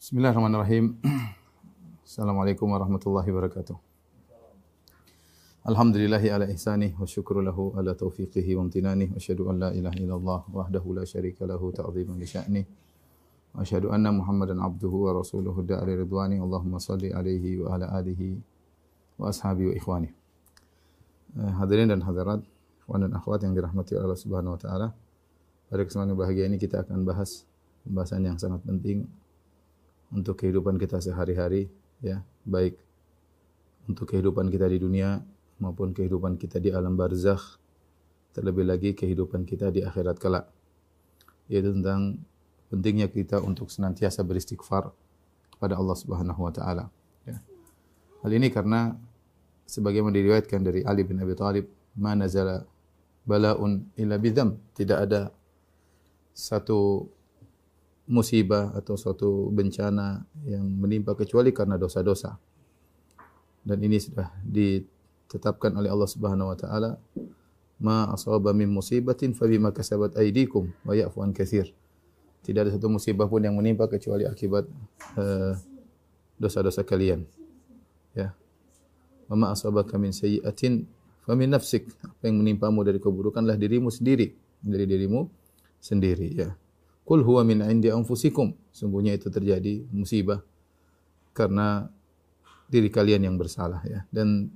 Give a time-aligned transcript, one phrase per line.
[0.00, 0.96] Bismillahirrahmanirrahim.
[2.08, 3.76] Assalamualaikum warahmatullahi wabarakatuh.
[5.68, 10.00] Alhamdulillahi ala ihsanih wa syukru lahu ala taufiqihi wa amtinanih wa asyhadu an la ilaha
[10.00, 12.64] illallah wahdahu la syarika lahu ta'ziman li sya'nih
[13.52, 18.40] wa asyhadu anna Muhammadan abduhu wa rasuluhu da'ali ridwani Allahumma salli alaihi wa ala alihi
[19.20, 20.16] wa ashabi wa ikhwani.
[21.36, 22.40] Uh, hadirin dan hadirat,
[22.80, 24.96] ikhwan dan akhwat yang dirahmati Allah Subhanahu wa taala.
[25.68, 27.44] Pada kesempatan bahagia ini kita akan bahas
[27.84, 29.04] pembahasan yang sangat penting
[30.10, 31.70] untuk kehidupan kita sehari-hari
[32.02, 32.22] ya.
[32.46, 32.78] Baik
[33.86, 35.22] untuk kehidupan kita di dunia
[35.58, 37.58] maupun kehidupan kita di alam barzakh
[38.30, 40.46] terlebih lagi kehidupan kita di akhirat kelak.
[41.50, 42.22] Yaitu tentang
[42.70, 44.94] pentingnya kita untuk senantiasa beristighfar
[45.50, 46.86] kepada Allah Subhanahu wa taala
[47.26, 47.42] ya.
[48.22, 48.94] Hal ini karena
[49.66, 51.66] sebagaimana diriwayatkan dari Ali bin Abi Thalib
[51.98, 52.62] ma nazala
[53.26, 55.20] balaun illa bidzam tidak ada
[56.30, 57.10] satu
[58.10, 62.34] musibah atau suatu bencana yang menimpa kecuali karena dosa-dosa.
[63.62, 66.98] Dan ini sudah ditetapkan oleh Allah Subhanahu wa taala,
[67.78, 71.70] "Ma asaba min musibatin fa bima kasabat aydikum wa ya'fu an katsir."
[72.42, 74.66] Tidak ada satu musibah pun yang menimpa kecuali akibat
[75.14, 75.62] dosa
[76.40, 77.22] dosa-dosa kalian.
[78.16, 78.34] Ya.
[79.30, 80.82] Wa ma asabaka min sayyi'atin
[81.22, 81.86] fa min nafsik.
[82.02, 85.28] Apa yang menimpamu dari keburukanlah dirimu sendiri, dari dirimu
[85.78, 86.50] sendiri, ya.
[87.10, 88.54] Kul huwa min indi anfusikum.
[88.70, 90.46] Sungguhnya itu terjadi musibah
[91.34, 91.90] karena
[92.70, 94.06] diri kalian yang bersalah ya.
[94.14, 94.46] Dan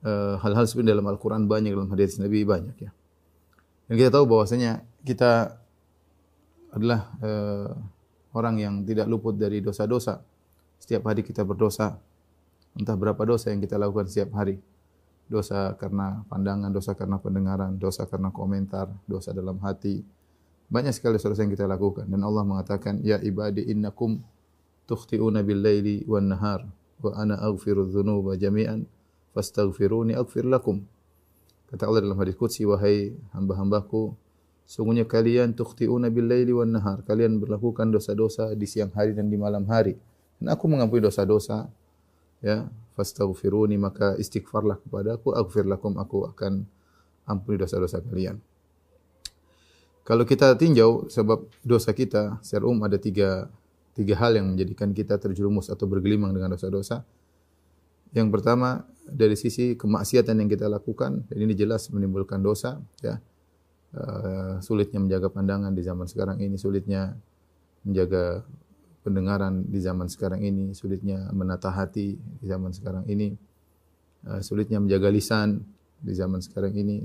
[0.00, 2.96] uh, hal-hal seperti dalam Al-Qur'an banyak dalam hadis Nabi banyak ya.
[3.92, 5.60] Dan kita tahu bahwasanya kita
[6.72, 7.68] adalah uh,
[8.32, 10.24] orang yang tidak luput dari dosa-dosa.
[10.80, 12.00] Setiap hari kita berdosa.
[12.72, 14.56] Entah berapa dosa yang kita lakukan setiap hari.
[15.28, 20.15] Dosa karena pandangan, dosa karena pendengaran, dosa karena komentar, dosa dalam hati,
[20.66, 24.18] banyak sekali dosa yang kita lakukan dan Allah mengatakan ya ibadi innakum
[24.90, 26.66] tukhti'una bil laili wan nahar
[27.02, 28.86] wa ana aghfiru dzunuba jami'an
[29.36, 30.82] fastaghfiruni aghfir lakum.
[31.66, 34.14] Kata Allah dalam hadis qudsi wahai hamba-hambaku
[34.66, 39.38] sungguhnya kalian tukhti'una bil laili wan nahar kalian melakukan dosa-dosa di siang hari dan di
[39.38, 39.94] malam hari
[40.38, 41.70] dan aku mengampuni dosa-dosa
[42.42, 42.66] ya
[42.98, 46.66] fastaghfiruni maka istighfarlah kepadaku aghfir lakum aku akan
[47.26, 48.38] ampuni dosa-dosa kalian.
[50.06, 53.50] Kalau kita tinjau sebab dosa kita secara umum ada tiga,
[53.90, 57.02] tiga hal yang menjadikan kita terjerumus atau bergelimang dengan dosa-dosa.
[58.14, 62.78] Yang pertama dari sisi kemaksiatan yang kita lakukan, dan ini jelas menimbulkan dosa.
[63.02, 63.18] Ya.
[63.96, 67.18] Uh, sulitnya menjaga pandangan di zaman sekarang ini, sulitnya
[67.82, 68.46] menjaga
[69.02, 73.34] pendengaran di zaman sekarang ini, sulitnya menata hati di zaman sekarang ini,
[74.28, 75.66] uh, sulitnya menjaga lisan
[75.98, 77.02] di zaman sekarang ini.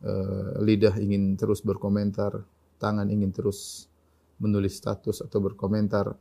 [0.00, 2.40] Eh, lidah ingin terus berkomentar,
[2.80, 3.84] tangan ingin terus
[4.40, 6.16] menulis status atau berkomentar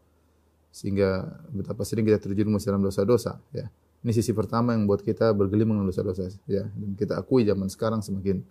[0.68, 1.24] sehingga
[1.56, 3.72] betapa sering kita terjerumus dalam dosa-dosa ya.
[4.04, 6.68] Ini sisi pertama yang buat kita bergelimang dengan dosa-dosa ya.
[6.76, 8.44] Dan kita akui zaman sekarang semakin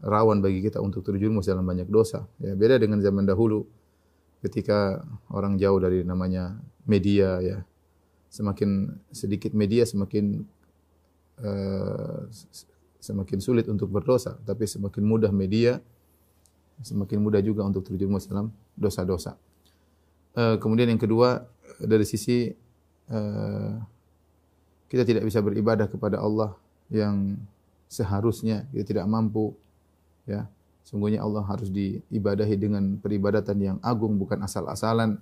[0.00, 2.56] rawan bagi kita untuk terjerumus dalam banyak dosa ya.
[2.56, 3.68] Beda dengan zaman dahulu
[4.40, 6.56] ketika orang jauh dari namanya
[6.88, 7.60] media ya.
[8.32, 10.48] Semakin sedikit media semakin
[11.44, 12.24] uh,
[13.06, 15.78] semakin sulit untuk berdosa, tapi semakin mudah media,
[16.82, 19.38] semakin mudah juga untuk terjerumus dalam dosa-dosa.
[20.36, 21.46] Uh, kemudian yang kedua
[21.80, 22.52] dari sisi
[23.08, 23.72] uh,
[24.90, 26.52] kita tidak bisa beribadah kepada Allah
[26.92, 27.40] yang
[27.86, 29.54] seharusnya kita tidak mampu
[30.26, 30.50] ya.
[30.86, 35.18] Sungguhnya Allah harus diibadahi dengan peribadatan yang agung bukan asal-asalan.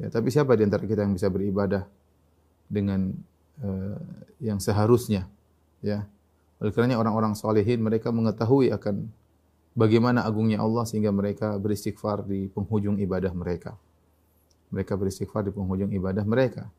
[0.00, 1.86] Ya tapi siapa di antara kita yang bisa beribadah
[2.66, 3.14] dengan
[3.62, 4.00] uh,
[4.42, 5.28] yang seharusnya
[5.84, 6.08] ya
[6.62, 9.10] oleh kerana orang-orang solehin mereka mengetahui akan
[9.74, 13.74] bagaimana agungnya Allah sehingga mereka beristighfar di penghujung ibadah mereka.
[14.70, 16.70] Mereka beristighfar di penghujung ibadah mereka.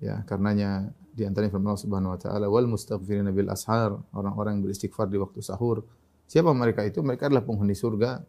[0.00, 4.72] Ya, karenanya di antara firman Allah Subhanahu wa taala wal mustaghfirina bil ashar, orang-orang yang
[4.72, 5.84] beristighfar di waktu sahur.
[6.24, 7.04] Siapa mereka itu?
[7.04, 8.24] Mereka adalah penghuni surga.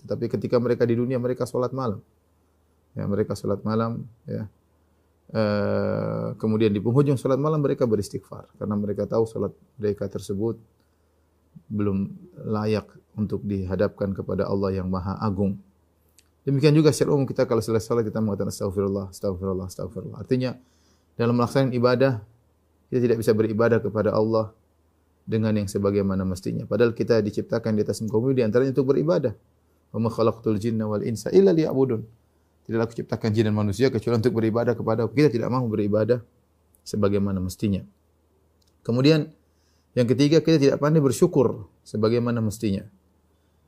[0.00, 2.00] Tetapi ketika mereka di dunia mereka salat malam.
[2.96, 4.48] Ya, mereka salat malam ya.
[5.30, 10.58] Uh, kemudian di penghujung salat malam mereka beristighfar karena mereka tahu salat mereka tersebut
[11.70, 12.10] belum
[12.50, 15.54] layak untuk dihadapkan kepada Allah yang Maha Agung.
[16.42, 20.18] Demikian juga secara umum kita kalau selesai salat kita mengatakan astagfirullah, astagfirullah, astagfirullah.
[20.18, 20.58] Artinya
[21.14, 22.12] dalam melaksanakan ibadah
[22.90, 24.50] kita tidak bisa beribadah kepada Allah
[25.22, 26.66] dengan yang sebagaimana mestinya.
[26.66, 29.30] Padahal kita diciptakan di atas muka bumi di antaranya untuk beribadah.
[29.94, 32.02] Wa ma khalaqtul jinna wal insa illa liya'budun.
[32.70, 35.18] Tidaklah aku ciptakan jin dan manusia kecuali untuk beribadah kepada aku.
[35.18, 36.22] Kita tidak mau beribadah
[36.86, 37.82] sebagaimana mestinya.
[38.86, 39.26] Kemudian
[39.98, 42.86] yang ketiga kita tidak pandai bersyukur sebagaimana mestinya.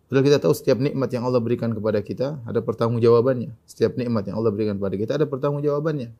[0.06, 3.50] Padahal kita tahu setiap nikmat yang Allah berikan kepada kita ada pertanggungjawabannya.
[3.66, 6.14] Setiap nikmat yang Allah berikan kepada kita ada pertanggungjawabannya.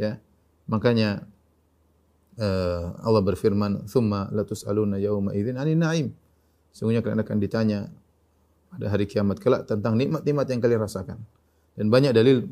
[0.00, 0.16] Ya.
[0.64, 1.28] Makanya
[2.40, 6.08] uh, Allah berfirman, "Tsumma latus'aluna yauma idzin 'anin na'im."
[6.72, 7.92] Sungguhnya kalian akan ditanya
[8.72, 11.20] pada hari kiamat kelak tentang nikmat-nikmat yang kalian rasakan.
[11.74, 12.46] Dan banyak dalil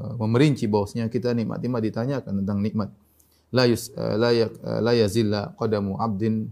[0.00, 2.88] uh, memerinci bahwasanya kita nikmat-nikmat ditanyakan tentang nikmat.
[3.52, 6.48] La yus uh, la, ya, uh, la yazilla qadamu 'abdin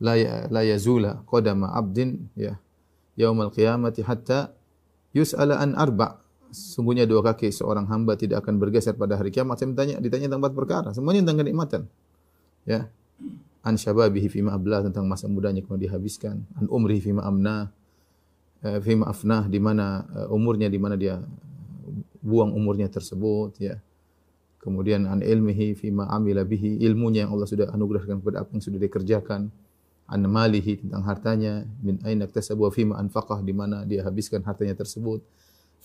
[0.00, 2.56] la ya, la yazula qadama 'abdin ya
[3.20, 4.56] yaumal qiyamati hatta
[5.12, 6.24] yus'ala an arba.
[6.50, 9.62] Sungguhnya dua kaki seorang hamba tidak akan bergeser pada hari kiamat.
[9.62, 10.88] Saya ditanya, ditanya tentang empat perkara.
[10.90, 11.82] Semuanya tentang kenikmatan.
[12.66, 12.90] Ya.
[13.62, 16.42] An syababihi fima ablah tentang masa mudanya kemudian dihabiskan.
[16.58, 17.70] An umrihi fima amna.
[18.60, 21.16] Eh, fima afnah di mana uh, umurnya di mana dia
[22.20, 23.80] buang umurnya tersebut ya.
[24.60, 28.76] Kemudian an ilmihi fima amila bihi ilmunya yang Allah sudah anugerahkan kepada apa yang sudah
[28.76, 29.48] dikerjakan
[30.12, 35.24] an malihi tentang hartanya min aina iktasabu fima anfaqah di mana dia habiskan hartanya tersebut.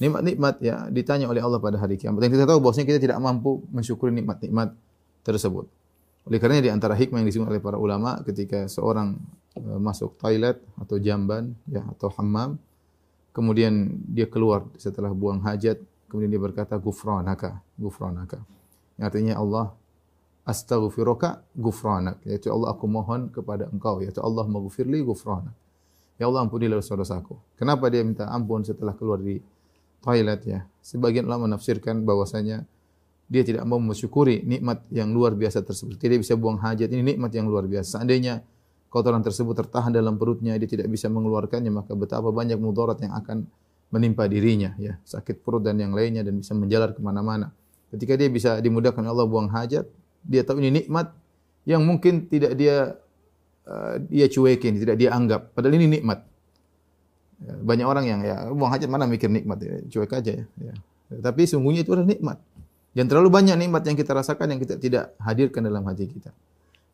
[0.03, 2.27] Nikmat-nikmat ya ditanya oleh Allah pada hari kiamat.
[2.27, 4.75] Dan kita tahu bahwasanya kita tidak mampu mensyukuri nikmat-nikmat
[5.23, 5.71] tersebut.
[6.27, 9.15] Oleh karena di antara hikmah yang disebut oleh para ulama ketika seorang
[9.59, 12.59] masuk toilet atau jamban ya atau hammam.
[13.35, 18.39] Kemudian dia keluar setelah buang hajat kemudian dia berkata gufranaka gufranaka.
[18.95, 19.75] Artinya Allah
[20.47, 22.23] astaghfiruka gufranak.
[22.23, 23.99] Yaitu Allah aku mohon kepada engkau.
[23.99, 25.51] Yaitu Allah maghfirli gufranak.
[26.15, 29.43] Ya Allah ampunilah dosa-dosaku kenapa dia minta ampun setelah keluar di
[29.99, 30.63] toilet ya?
[30.79, 32.63] Sebagian ulama menafsirkan bahwasanya
[33.27, 35.99] dia tidak mau mensyukuri nikmat yang luar biasa tersebut.
[35.99, 36.87] Tidak bisa buang hajat.
[36.87, 37.99] Ini nikmat yang luar biasa.
[37.99, 38.39] Seandainya
[38.95, 43.43] kotoran tersebut tertahan dalam perutnya dia tidak bisa mengeluarkannya maka betapa banyak mudarat yang akan
[43.91, 47.51] menimpa dirinya ya sakit perut dan yang lainnya dan bisa menjalar ke mana-mana
[47.91, 49.83] ketika dia bisa dimudahkan Allah buang hajat
[50.23, 51.11] dia tahu ini nikmat
[51.65, 52.97] yang mungkin tidak dia
[53.65, 55.51] uh, dia cuekin, tidak dia anggap.
[55.53, 56.21] Padahal ini nikmat.
[57.41, 60.45] Ya, banyak orang yang ya buang hajat mana mikir nikmat ya, cuek aja ya.
[60.61, 60.73] ya.
[61.19, 62.37] Tapi sungguhnya itu adalah nikmat.
[62.95, 66.31] Dan terlalu banyak nikmat yang kita rasakan yang kita tidak hadirkan dalam hati kita.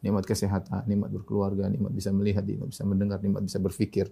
[0.02, 4.10] Nikmat kesehatan, nikmat berkeluarga, nikmat bisa melihat, nikmat bisa mendengar, nikmat bisa berfikir,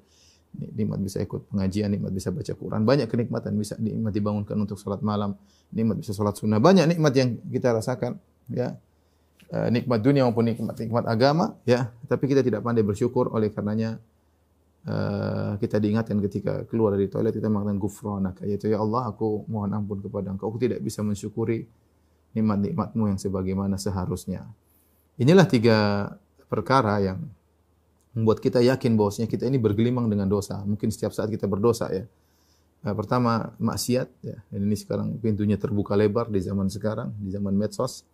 [0.54, 2.82] nikmat bisa ikut pengajian, nikmat bisa baca Quran.
[2.86, 5.34] Banyak kenikmatan bisa nikmat dibangunkan untuk sholat malam,
[5.74, 6.62] nikmat bisa sholat sunnah.
[6.62, 8.22] Banyak nikmat yang kita rasakan.
[8.50, 8.78] Ya,
[9.54, 13.98] uh, nikmat dunia maupun nikmat nikmat agama ya tapi kita tidak pandai bersyukur oleh karenanya
[14.86, 19.74] uh, kita diingatkan ketika keluar dari toilet kita mengatakan gufranaka yaitu ya Allah aku mohon
[19.74, 21.66] ampun kepada engkau aku tidak bisa mensyukuri
[22.38, 24.46] nikmat-nikmatmu yang sebagaimana seharusnya
[25.20, 25.78] inilah tiga
[26.48, 27.20] perkara yang
[28.16, 32.10] membuat kita yakin bahwasanya kita ini bergelimang dengan dosa mungkin setiap saat kita berdosa ya
[32.80, 34.40] Uh, pertama maksiat ya.
[34.56, 38.08] Ini sekarang pintunya terbuka lebar di zaman sekarang, di zaman medsos.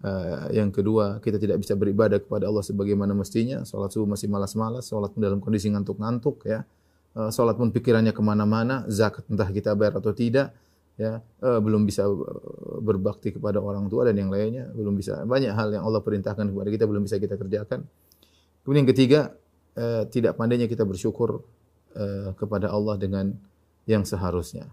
[0.00, 3.68] Uh, yang kedua, kita tidak bisa beribadah kepada Allah sebagaimana mestinya.
[3.68, 6.64] Salat subuh masih malas-malas, salat pun dalam kondisi ngantuk-ngantuk, ya.
[7.12, 10.56] Uh, salat pun pikirannya ke mana-mana, zakat entah kita bayar atau tidak,
[10.98, 11.22] ya.
[11.38, 12.04] Uh, belum bisa
[12.82, 15.22] berbakti kepada orang tua dan yang lainnya, belum bisa.
[15.24, 17.86] Banyak hal yang Allah perintahkan kepada kita belum bisa kita kerjakan.
[18.66, 19.20] Kemudian yang ketiga,
[19.78, 21.46] uh, tidak pandainya kita bersyukur
[21.96, 23.32] uh, kepada Allah dengan
[23.88, 24.68] yang seharusnya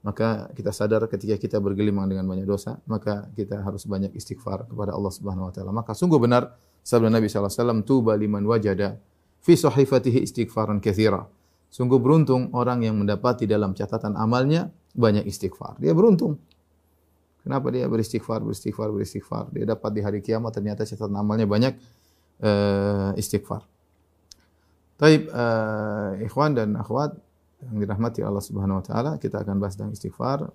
[0.00, 4.96] maka kita sadar ketika kita bergelimang dengan banyak dosa, maka kita harus banyak istighfar kepada
[4.96, 5.72] Allah Subhanahu wa taala.
[5.76, 8.96] Maka sungguh benar sabda Nabi sallallahu alaihi wasallam, "Tuba liman wajada
[9.44, 11.28] fi sahifatihi istighfaran katsira."
[11.70, 15.78] Sungguh beruntung orang yang mendapati dalam catatan amalnya banyak istighfar.
[15.78, 16.42] Dia beruntung.
[17.40, 19.48] Kenapa dia beristighfar, beristighfar, beristighfar?
[19.54, 21.78] Dia dapat di hari kiamat ternyata catatan amalnya banyak
[22.44, 23.64] uh, istighfar.
[25.00, 27.16] Taib uh, ikhwan dan akhwat,
[27.60, 30.48] yang dirahmati Allah Subhanahu wa taala, kita akan bahas tentang istighfar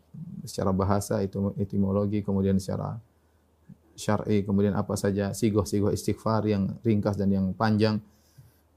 [0.46, 2.98] secara bahasa itu etimologi, kemudian secara
[3.98, 8.02] syar'i, kemudian apa saja sigoh-sigoh istighfar yang ringkas dan yang panjang.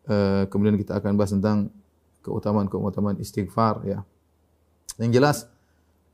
[0.08, 1.68] Uh, kemudian kita akan bahas tentang
[2.28, 4.04] keutamaan-keutamaan istighfar ya.
[5.00, 5.36] Yang jelas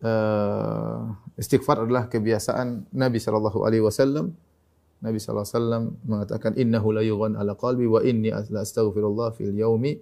[0.06, 4.30] uh, istighfar adalah kebiasaan Nabi sallallahu alaihi wasallam.
[5.02, 9.52] Nabi sallallahu alaihi wasallam mengatakan innahu la yughan ala qalbi wa inni la astaghfirullah fil
[9.52, 9.98] yaumi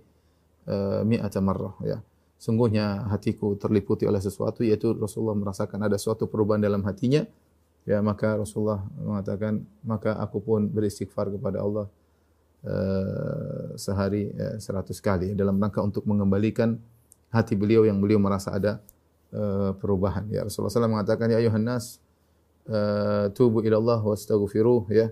[0.68, 2.04] uh, mi'ata marrah ya.
[2.36, 7.24] Sungguhnya hatiku terliputi oleh sesuatu yaitu Rasulullah merasakan ada suatu perubahan dalam hatinya.
[7.82, 11.90] Ya maka Rasulullah mengatakan maka aku pun beristighfar kepada Allah
[12.66, 16.78] uh, sehari uh, seratus kali dalam rangka untuk mengembalikan
[17.32, 18.82] hati beliau yang beliau merasa ada
[19.34, 20.26] uh, perubahan.
[20.28, 21.98] Ya Rasulullah SAW mengatakan ya ayuhan nas
[22.68, 25.08] uh, tubu ila Allah wastaghfiruh ya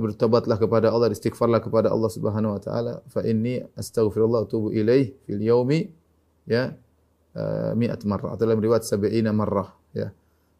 [0.00, 3.04] bertobatlah kepada Allah, istighfarlah kepada Allah Subhanahu wa taala.
[3.12, 5.92] Fa inni astaghfirullah wa atubu ilaih fil yaumi
[6.48, 6.72] ya
[7.36, 10.10] uh, mi'at marrah atau dalam riwayat sab'ina marrah ya.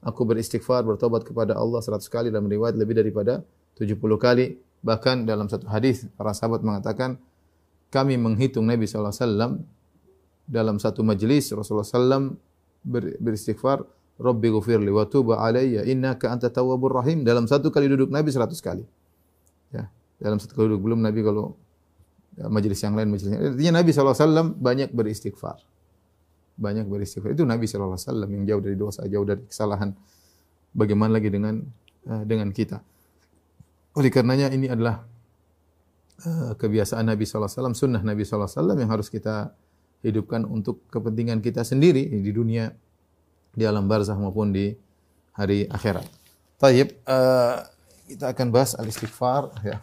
[0.05, 3.43] Aku beristighfar, bertobat kepada Allah 100 kali dalam riwayat lebih daripada
[3.75, 4.55] 70 kali.
[4.87, 7.19] Bahkan dalam satu hadis para sahabat mengatakan
[7.91, 9.59] kami menghitung Nabi SAW
[10.47, 12.39] dalam satu majlis Rasulullah SAW
[12.87, 13.83] ber, beristighfar
[14.17, 18.65] Rabbi ghufirli wa tuba alayya innaka anta tawwabur rahim dalam satu kali duduk Nabi seratus
[18.65, 18.87] kali.
[19.75, 19.91] Ya,
[20.23, 21.59] dalam satu kali duduk belum Nabi kalau
[22.39, 23.53] ya, majelis yang lain majelis yang lain.
[23.59, 25.61] Artinya Nabi SAW banyak beristighfar.
[26.57, 27.37] Banyak beristighfar.
[27.37, 29.93] Itu Nabi SAW yang jauh dari dosa, jauh dari kesalahan.
[30.73, 31.61] Bagaimana lagi dengan
[32.09, 32.81] uh, dengan kita.
[33.97, 35.09] Oleh karenanya ini adalah
[36.29, 39.57] uh, kebiasaan Nabi SAW, sunnah Nabi SAW yang harus kita
[40.05, 42.77] hidupkan untuk kepentingan kita sendiri di dunia
[43.57, 44.77] di alam barzah maupun di
[45.33, 46.05] hari akhirat.
[46.61, 47.65] Taib, uh,
[48.05, 49.81] kita akan bahas al-istighfar ya.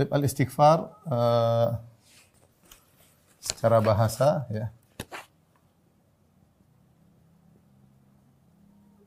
[0.00, 1.76] Taib al-istighfar uh,
[3.36, 4.72] secara bahasa ya.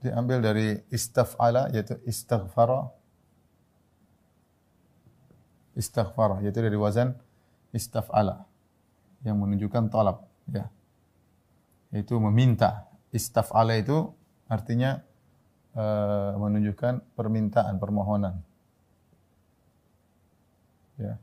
[0.05, 2.93] Diambil dari istaf'ala yaitu istighfara.
[5.73, 7.17] Istighfara yaitu dari wazan
[7.73, 8.45] istaf'ala
[9.25, 10.69] yang menunjukkan talab ya.
[11.89, 12.85] Yaitu meminta.
[13.09, 14.13] Istaf'ala itu
[14.45, 15.01] artinya
[15.73, 18.52] uh, menunjukkan permintaan permohonan
[20.97, 21.17] ya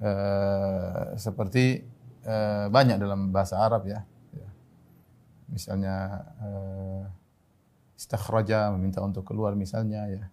[0.00, 1.84] uh, seperti
[2.26, 4.02] uh, banyak dalam bahasa Arab ya,
[4.34, 4.48] ya.
[5.52, 5.94] misalnya
[6.40, 7.02] uh,
[7.94, 10.24] istakhraja meminta untuk keluar misalnya ya.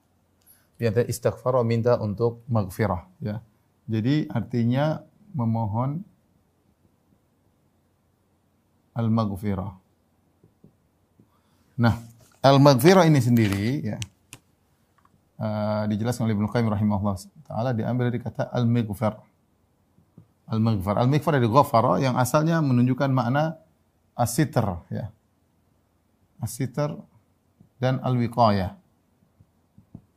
[0.81, 3.37] Dia istighfar minta untuk maghfirah ya.
[3.85, 6.01] Jadi artinya memohon
[8.97, 9.77] al-maghfirah.
[11.77, 11.95] Nah,
[12.41, 14.01] al-maghfirah ini sendiri ya
[15.41, 17.17] uh, dijelaskan oleh Ibnu Qayyim rahimahullah
[17.49, 19.17] taala diambil dari kata al-maghfir.
[20.53, 20.95] Al-maghfir.
[21.01, 23.57] Al-maghfir dari ghafara yang asalnya menunjukkan makna
[24.13, 25.09] asitr ya.
[26.37, 26.93] Asitr
[27.81, 28.77] dan al-wiqayah.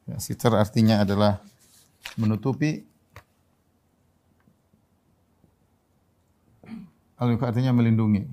[0.04, 1.40] Ya, sitar artinya adalah
[2.20, 2.84] menutupi
[7.16, 8.28] al-wiqayah artinya melindungi.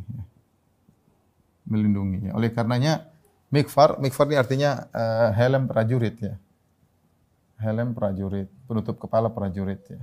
[1.64, 2.28] Melindungi.
[2.28, 2.36] Ya.
[2.36, 3.08] Oleh karenanya
[3.48, 6.36] mikfar, mikfar ini artinya uh, helm prajurit ya.
[7.62, 10.02] Helm prajurit, penutup kepala prajurit ya.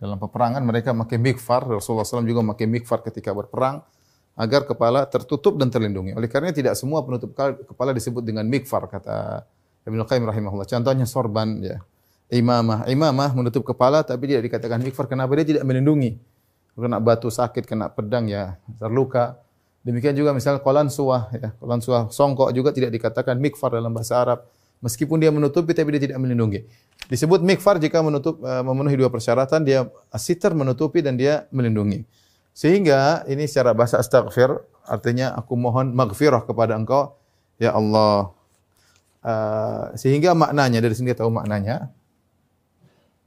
[0.00, 3.84] Dalam peperangan mereka memakai mikfar, Rasulullah SAW juga memakai mikfar ketika berperang
[4.32, 6.16] agar kepala tertutup dan terlindungi.
[6.16, 9.44] Oleh karena tidak semua penutup kepala disebut dengan mikfar kata
[9.84, 10.64] Ibnu Qayyim rahimahullah.
[10.64, 11.84] Contohnya sorban ya.
[12.30, 16.16] Imamah, imamah menutup kepala tapi tidak dikatakan mikfar kenapa dia tidak melindungi.
[16.72, 19.36] Kena batu sakit, kena pedang ya, terluka.
[19.84, 24.16] Demikian juga misalnya kolan suah ya, kolan suah songkok juga tidak dikatakan mikfar dalam bahasa
[24.16, 24.46] Arab.
[24.80, 26.64] Meskipun dia menutupi tapi dia tidak melindungi.
[27.12, 32.08] Disebut mikfar jika menutup uh, memenuhi dua persyaratan, dia asitar menutupi dan dia melindungi.
[32.56, 34.56] Sehingga ini secara bahasa astaghfir
[34.88, 37.12] artinya aku mohon maghfirah kepada engkau
[37.60, 38.32] ya Allah.
[39.20, 41.92] Uh, sehingga maknanya dari sini tahu maknanya.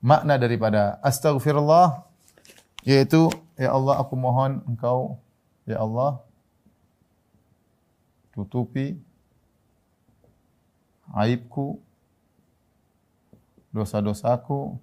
[0.02, 2.02] Makna daripada astaghfirullah
[2.84, 5.22] yaitu ya Allah aku mohon engkau
[5.64, 6.20] ya Allah
[8.34, 9.00] tutupi
[11.14, 11.80] aibku
[13.70, 14.78] dosa-dosaku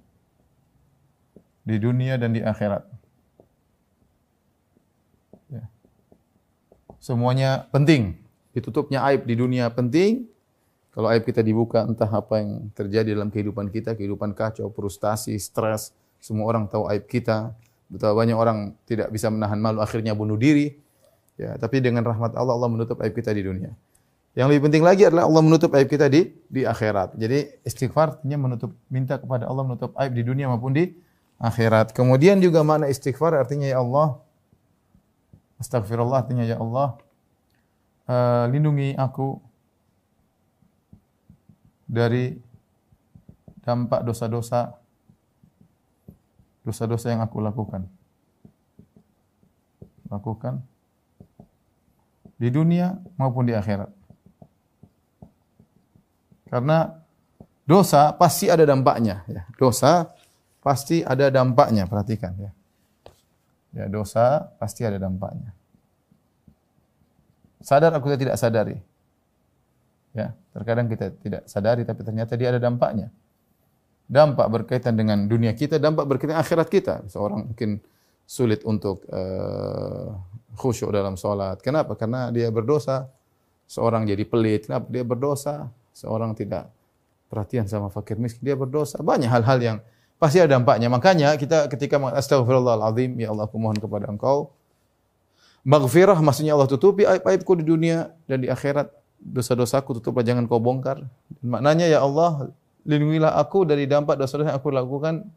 [1.67, 3.01] di dunia dan di akhirat.
[7.01, 8.21] Semuanya penting.
[8.53, 10.29] Ditutupnya aib di dunia penting.
[10.93, 15.97] Kalau aib kita dibuka, entah apa yang terjadi dalam kehidupan kita, kehidupan kacau, frustasi, stres,
[16.21, 17.57] semua orang tahu aib kita.
[17.89, 20.77] Betapa banyak orang tidak bisa menahan malu, akhirnya bunuh diri.
[21.41, 23.73] Ya, tapi dengan rahmat Allah, Allah menutup aib kita di dunia.
[24.39, 27.19] Yang lebih penting lagi adalah Allah menutup aib kita di di akhirat.
[27.19, 30.95] Jadi istighfar artinya menutup minta kepada Allah menutup aib di dunia maupun di
[31.43, 31.91] akhirat.
[31.91, 34.23] Kemudian juga makna istighfar artinya ya Allah
[35.61, 36.97] Astagfirullah artinya ya Allah
[38.09, 39.37] uh, lindungi aku
[41.85, 42.33] dari
[43.61, 44.81] dampak dosa-dosa
[46.65, 47.85] dosa-dosa yang aku lakukan.
[50.09, 50.65] Lakukan
[52.41, 54.00] di dunia maupun di akhirat.
[56.51, 56.91] Karena
[57.63, 59.47] dosa pasti ada dampaknya ya.
[59.55, 60.11] Dosa
[60.61, 62.51] pasti ada dampaknya, perhatikan ya.
[63.71, 65.55] Ya, dosa pasti ada dampaknya.
[67.63, 68.83] Sadar aku tidak sadari.
[70.11, 73.15] Ya, terkadang kita tidak sadari tapi ternyata dia ada dampaknya.
[74.11, 77.07] Dampak berkaitan dengan dunia kita, dampak berkaitan akhirat kita.
[77.07, 77.79] Seorang mungkin
[78.27, 80.19] sulit untuk uh,
[80.59, 81.63] khusyuk dalam sholat.
[81.63, 81.95] Kenapa?
[81.95, 83.07] Karena dia berdosa.
[83.71, 84.67] Seorang jadi pelit.
[84.67, 84.91] Kenapa?
[84.91, 85.71] Dia berdosa.
[86.01, 86.73] Seorang tidak
[87.29, 88.41] perhatian sama fakir miskin.
[88.41, 88.97] Dia berdosa.
[89.05, 89.77] Banyak hal-hal yang
[90.17, 90.89] pasti ada dampaknya.
[90.89, 94.57] Makanya kita ketika astagfirullahalazim, ya Allah aku mohon kepada Engkau
[95.65, 98.89] maghfirah maksudnya Allah tutupi aib-aibku di dunia dan di akhirat.
[99.21, 101.05] Dosa-dosaku tutuplah jangan kau bongkar.
[101.45, 102.49] Maknanya ya Allah,
[102.89, 105.29] lindungilah aku dari dampak dosa-dosa yang aku lakukan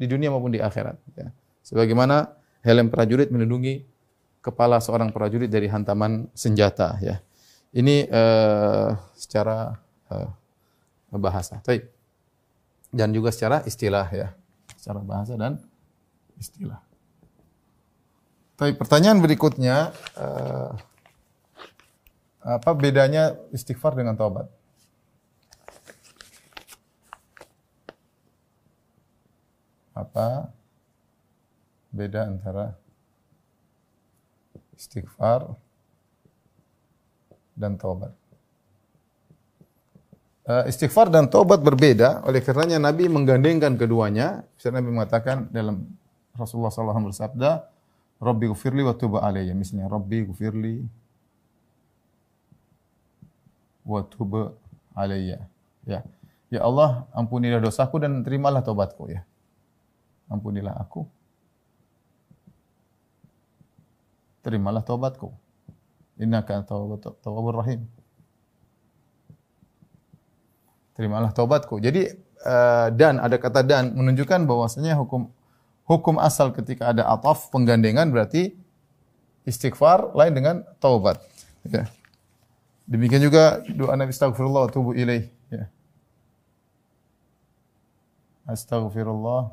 [0.00, 0.96] di dunia maupun di akhirat.
[1.12, 1.28] Ya.
[1.60, 2.32] Sebagaimana
[2.64, 3.84] helm prajurit melindungi
[4.40, 6.96] kepala seorang prajurit dari hantaman senjata.
[7.04, 7.20] Ya.
[7.76, 9.76] Ini uh, secara
[10.10, 10.30] uh,
[11.16, 11.62] bahasa.
[11.64, 11.88] Baik.
[12.92, 14.28] Dan juga secara istilah ya.
[14.78, 15.58] Secara bahasa dan
[16.38, 16.80] istilah.
[18.56, 20.72] Baik, pertanyaan berikutnya uh,
[22.40, 24.48] apa bedanya istighfar dengan taubat?
[29.92, 30.48] Apa
[31.92, 32.76] beda antara
[34.76, 35.52] istighfar
[37.56, 38.12] dan taubat?
[40.46, 44.46] Uh, istighfar dan taubat berbeda, oleh karenanya Nabi menggandengkan keduanya.
[44.54, 45.90] Misalnya Nabi mengatakan dalam
[46.38, 47.66] Rasulullah SAW bersabda,
[48.22, 49.58] Rabbi gufirli wa tuba alayya.
[49.58, 50.86] Misalnya, Rabbi gufirli
[53.82, 54.54] wa tuba
[54.94, 55.42] alayya.
[55.82, 56.06] Ya.
[56.46, 59.26] Ya Allah, ampunilah dosaku dan terimalah tobatku ya.
[60.30, 61.10] Ampunilah aku.
[64.46, 65.34] Terimalah tobatku.
[66.22, 67.82] Innaka tawwabur rahim.
[70.96, 71.76] Terimalah tobatku.
[71.76, 72.08] Jadi
[72.40, 75.28] uh, dan ada kata dan menunjukkan bahwasanya hukum
[75.84, 78.56] hukum asal ketika ada ataf penggandengan berarti
[79.44, 81.20] istighfar lain dengan taubat.
[81.68, 81.86] Ya.
[82.88, 85.28] Demikian juga doa Nabi astagfirullah wa tubu ilaih.
[85.52, 85.68] Ya.
[88.48, 89.52] Astagfirullah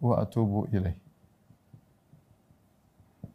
[0.00, 0.94] wa atubu ilaih.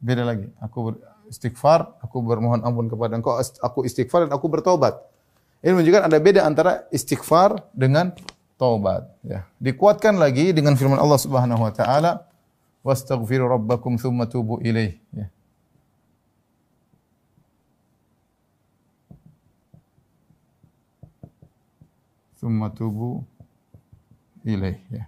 [0.04, 0.52] Beda lagi.
[0.60, 0.98] Aku
[1.32, 5.13] istighfar, aku bermohon ampun kepada engkau, aku istighfar dan aku bertobat.
[5.64, 8.12] Ini menunjukkan ada beda antara istighfar dengan
[8.60, 9.48] taubat ya.
[9.64, 12.28] Dikuatkan lagi dengan firman Allah Subhanahu wa taala
[12.84, 15.32] wastaghfiru rabbakum tsumma tubu ilaih ya.
[22.44, 23.24] Tubu
[24.44, 25.08] ilaih ya.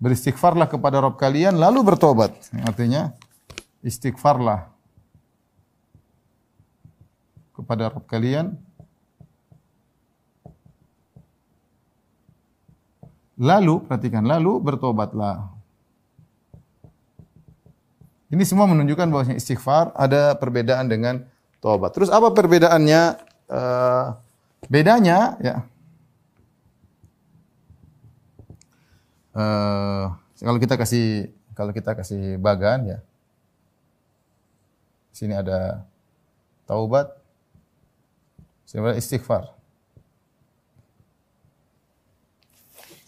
[0.00, 2.32] Beristighfarlah kepada Rabb kalian lalu bertobat.
[2.64, 3.12] Artinya
[3.84, 4.72] istighfarlah
[7.52, 8.56] kepada Rabb kalian
[13.44, 15.52] Lalu, perhatikan, lalu bertobatlah.
[18.32, 21.28] Ini semua menunjukkan bahwa istighfar ada perbedaan dengan
[21.60, 21.92] tobat.
[21.92, 23.20] Terus apa perbedaannya?
[23.44, 24.16] Uh,
[24.72, 25.60] bedanya ya.
[29.36, 32.98] Uh, kalau kita kasih kalau kita kasih bagan ya.
[35.12, 35.84] Sini ada
[36.64, 37.12] taubat.
[38.64, 39.52] Sini ada istighfar.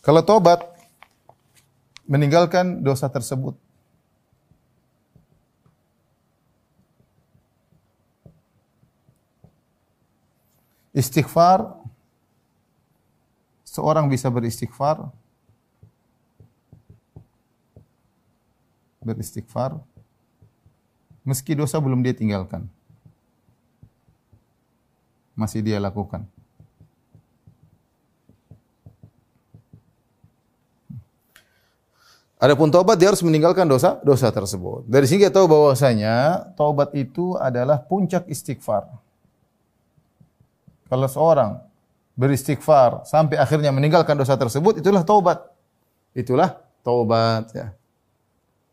[0.06, 0.62] Kalau tobat
[2.06, 3.58] meninggalkan dosa tersebut.
[10.94, 11.74] Istighfar
[13.66, 15.10] seorang bisa beristighfar
[19.02, 19.76] beristighfar
[21.26, 22.70] meski dosa belum dia tinggalkan.
[25.34, 26.35] Masih dia lakukan.
[32.36, 34.84] Adapun taubat dia harus meninggalkan dosa dosa tersebut.
[34.84, 38.84] Dari sini kita tahu bahwasanya taubat itu adalah puncak istighfar.
[40.86, 41.64] Kalau seorang
[42.12, 45.48] beristighfar sampai akhirnya meninggalkan dosa tersebut, itulah taubat.
[46.12, 47.72] Itulah taubat ya.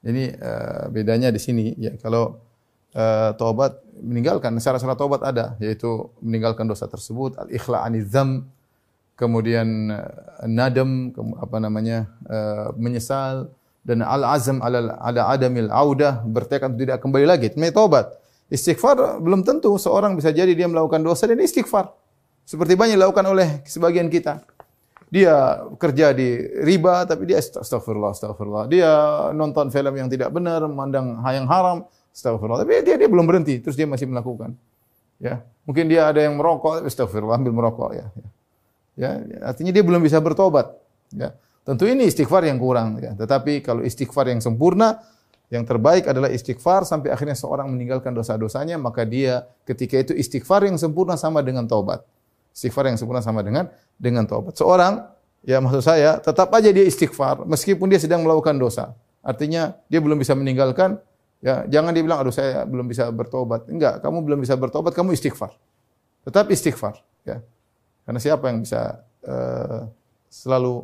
[0.03, 1.95] Ini uh, bedanya di sini ya.
[2.03, 2.43] Kalau
[2.91, 8.43] uh, taubat meninggalkan syarat-syarat taubat ada yaitu meninggalkan dosa tersebut, al-ikhla' anizam,
[9.15, 13.49] kemudian uh, nadam, apa namanya, uh, menyesal
[13.83, 17.51] dan al-azam ala ada adamil audah, bertekad tidak kembali lagi.
[17.51, 18.23] Tobat.
[18.53, 21.89] Istighfar belum tentu seorang bisa jadi dia melakukan dosa dan istighfar.
[22.43, 24.43] Seperti banyak dilakukan oleh sebagian kita.
[25.09, 28.65] Dia kerja di riba tapi dia astagfirullah astagfirullah.
[28.69, 28.91] Dia
[29.31, 32.61] nonton film yang tidak benar, memandang yang haram, astagfirullah.
[32.61, 34.53] Tapi dia dia belum berhenti, terus dia masih melakukan.
[35.21, 38.05] Ya, mungkin dia ada yang merokok, astagfirullah ambil merokok ya.
[38.11, 38.27] ya.
[38.93, 40.69] Ya, artinya dia belum bisa bertobat.
[41.13, 41.33] Ya.
[41.63, 42.99] Tentu ini istighfar yang kurang.
[43.01, 43.15] Ya.
[43.17, 45.01] Tetapi kalau istighfar yang sempurna,
[45.53, 50.81] yang terbaik adalah istighfar sampai akhirnya seorang meninggalkan dosa-dosanya, maka dia ketika itu istighfar yang
[50.81, 52.01] sempurna sama dengan taubat.
[52.53, 54.57] Istighfar yang sempurna sama dengan dengan taubat.
[54.57, 55.05] Seorang,
[55.45, 58.97] ya maksud saya, tetap aja dia istighfar meskipun dia sedang melakukan dosa.
[59.21, 60.97] Artinya dia belum bisa meninggalkan,
[61.39, 63.69] ya jangan dia bilang, aduh saya belum bisa bertobat.
[63.69, 65.53] Enggak, kamu belum bisa bertobat, kamu istighfar.
[66.25, 66.97] Tetap istighfar.
[67.23, 67.45] Ya.
[68.03, 69.87] Karena siapa yang bisa uh,
[70.27, 70.83] selalu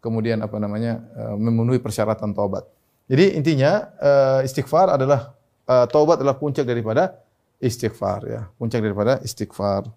[0.00, 2.64] kemudian apa namanya uh, memenuhi persyaratan taubat.
[3.08, 5.32] Jadi intinya uh, istighfar adalah
[5.68, 7.20] uh, taubat adalah puncak daripada
[7.60, 9.88] istighfar ya, puncak daripada istighfar.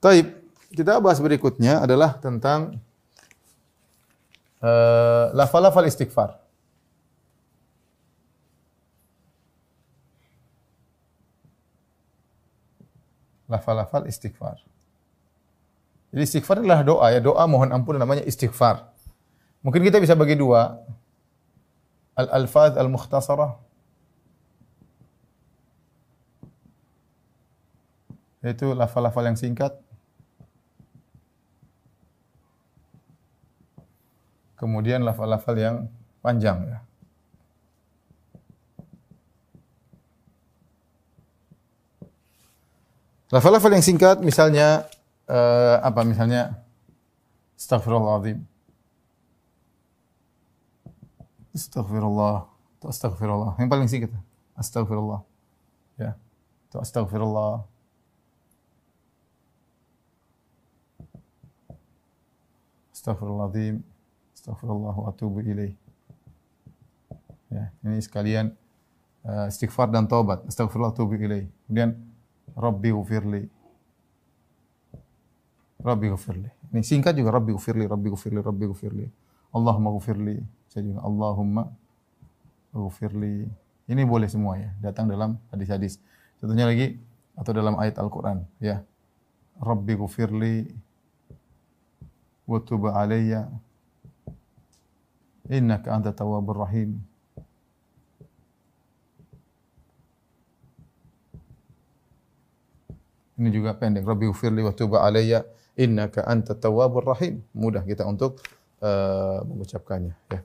[0.00, 0.26] Taib,
[0.70, 2.78] kita bahas berikutnya adalah tentang
[4.62, 6.38] uh, lafal-lafal istighfar.
[13.50, 14.69] Lafal-lafal istighfar.
[16.10, 18.90] Jadi istighfar adalah doa ya, doa mohon ampun namanya istighfar.
[19.62, 20.82] Mungkin kita bisa bagi dua.
[22.18, 23.70] Al-alfaz al-mukhtasarah
[28.40, 29.76] yaitu lafal-lafal yang singkat.
[34.56, 35.76] Kemudian lafal-lafal yang
[36.20, 36.78] panjang ya.
[43.30, 44.90] Lafal-lafal yang singkat misalnya
[45.30, 46.58] uh, apa misalnya
[47.60, 48.40] Astaghfirullahaladzim.
[51.52, 52.48] Astaghfirullah.
[52.80, 53.52] Itu astaghfirullah.
[53.60, 54.12] Yang paling singkat.
[54.56, 55.20] Astaghfirullah.
[56.00, 56.16] Ya.
[56.72, 57.68] Itu astaghfirullah.
[62.96, 63.84] Astaghfirullahaladzim.
[64.32, 65.76] Astaghfirullah wa atubu ilaih.
[67.52, 68.56] Ya, ini sekalian
[69.20, 70.48] uh, istighfar dan taubat.
[70.48, 71.44] Astaghfirullah wa atubu ilaih.
[71.68, 71.92] Kemudian
[72.56, 73.59] Rabbi ufirli.
[75.80, 76.50] Rabbi ghafirli.
[76.76, 79.06] Ini singkat juga Rabbi ghafirli, Rabbi ghafirli, Rabbi ghafirli.
[79.50, 80.36] Allahumma ghafirli.
[80.68, 81.62] Saya juga Allahumma
[82.70, 83.48] ghafirli.
[83.90, 85.98] Ini boleh semua ya, datang dalam hadis-hadis.
[86.38, 87.00] Contohnya lagi
[87.34, 88.84] atau dalam ayat Al-Qur'an ya.
[89.60, 90.56] Rabbi ghafirli
[92.46, 93.50] wa tub alayya
[95.50, 97.02] innaka anta tawwabur rahim.
[103.40, 104.04] Ini juga pendek.
[104.04, 105.42] Rabbi ghafirli wa tub alayya
[105.76, 107.42] innaka anta tawwabur rahim.
[107.54, 108.42] Mudah kita untuk
[108.82, 110.40] uh, mengucapkannya ya.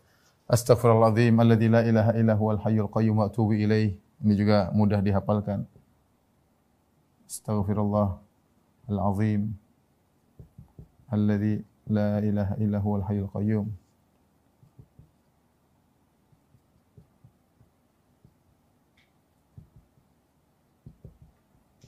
[0.46, 3.98] Astaghfirullahaladzim alladzi la ilaha illa huwal hayyul qayyum wa atubu ilaih.
[4.22, 5.66] Ini juga mudah dihafalkan.
[7.26, 8.22] Astaghfirullah
[8.86, 9.58] al-azim
[11.10, 13.68] alladzi la ilaha illa huwal hayyul qayyum.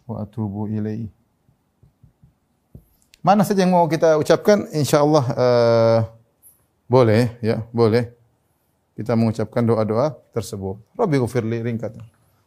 [0.08, 1.12] wa atubu ilaih.
[3.28, 6.00] Mana saja yang mau kita ucapkan insyaallah uh,
[6.88, 8.16] boleh ya, boleh.
[8.96, 10.80] Kita mengucapkan doa-doa tersebut.
[10.96, 12.00] Rabbi ghfirli ringkat.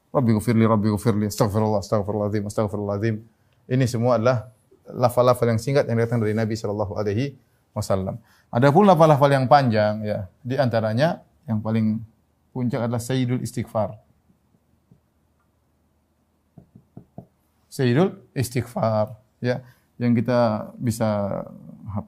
[0.09, 3.21] Rabbi ghfirli, Rabbi ghfirli, astaghfirullah, astaghfirullahaladzim, astaghfirullahaladzim.
[3.69, 4.49] Ini semua adalah
[4.89, 7.37] lafal-lafal yang singkat yang datang dari Nabi sallallahu alaihi
[7.77, 8.17] wasallam.
[8.49, 12.01] Adapun lafal-lafal yang panjang ya, di antaranya yang paling
[12.57, 14.01] puncak adalah Sayyidul Istighfar.
[17.69, 19.61] Sayyidul Istighfar ya
[20.01, 21.45] yang kita bisa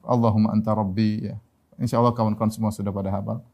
[0.01, 1.37] Allahumma anta rabbi ya.
[1.77, 3.45] Insyaallah kawan-kawan semua sudah pada hafal.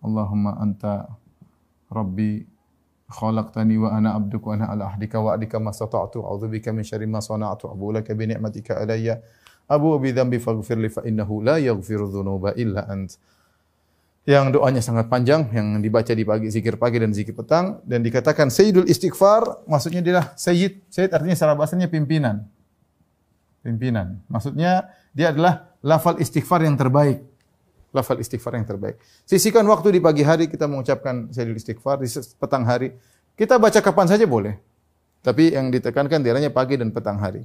[0.00, 1.08] Allahumma anta
[1.92, 2.48] rabbi
[3.12, 6.24] khalaqtani wa ana abduka wa ana ala ahdika wa adika ma stata'tu.
[6.24, 7.68] A'udzu bika min syarri ma sana'tu.
[7.68, 9.20] Abu laka bi ni'matika alayya.
[9.68, 13.20] Abu bi dhanbi faghfir li fa innahu la yaghfiru dzunuba illa ant.
[14.24, 17.84] Yang doanya sangat panjang yang dibaca di pagi zikir pagi dan zikir petang.
[17.84, 20.88] Dan dikatakan sayyidul istighfar maksudnya dia sayyid.
[20.88, 22.48] Sayyid artinya secara bahasanya pimpinan
[23.64, 24.20] pimpinan.
[24.28, 27.24] Maksudnya dia adalah lafal istighfar yang terbaik.
[27.96, 29.00] Lafal istighfar yang terbaik.
[29.24, 32.92] Sisihkan waktu di pagi hari kita mengucapkan sayyidul istighfar di petang hari.
[33.32, 34.60] Kita baca kapan saja boleh.
[35.24, 37.40] Tapi yang ditekankan di antaranya pagi dan petang hari.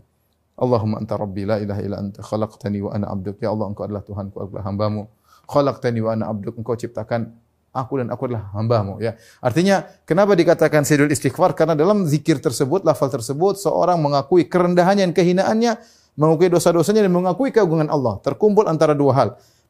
[0.60, 3.39] Allahumma anta rabbi la ilaha illa anta khalaqtani wa ana abduk.
[3.39, 5.08] Ya Allah engkau adalah Tuhanku, aku adalah hambamu.
[5.47, 6.60] Khalaqtani wa ana abduk.
[6.60, 7.32] Engkau ciptakan
[7.71, 8.99] aku dan aku adalah hambamu.
[8.99, 9.15] Ya.
[9.39, 11.55] Artinya, kenapa dikatakan sayyidul istighfar?
[11.55, 15.71] Karena dalam zikir tersebut, lafal tersebut, seorang mengakui kerendahannya dan kehinaannya,
[16.19, 18.19] mengakui dosa-dosanya dan mengakui keagungan Allah.
[18.19, 19.29] Terkumpul antara dua hal.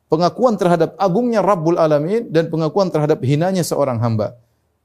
[0.10, 4.34] Pengakuan terhadap agungnya Rabbul Alamin dan pengakuan terhadap hinanya seorang hamba.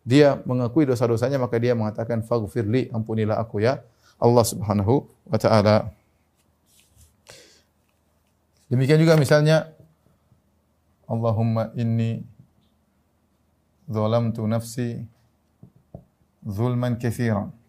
[0.04, 3.80] Dia mengakui dosa-dosanya maka dia mengatakan faghfirli ampunilah aku ya
[4.20, 5.88] Allah Subhanahu wa taala.
[8.68, 9.72] Demikian juga misalnya
[11.08, 12.20] Allahumma inni
[13.88, 15.00] zalamtu nafsi
[16.44, 17.63] zulman katsiran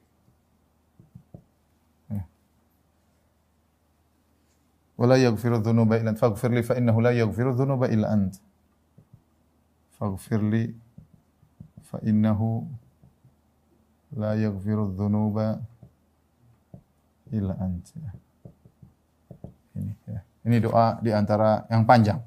[4.95, 6.17] ولا يغفر الذنوب dhunuba أنت.
[6.17, 8.35] فاغفر لي li لا يغفر الذنوب yaghfiru أنت.
[9.99, 10.63] فاغفر لي
[11.83, 12.63] faghfir
[14.15, 15.37] لا يغفر الذنوب
[17.35, 17.87] la أنت.
[19.75, 20.19] Ini ya.
[20.47, 22.23] ini doa di antara yang panjang.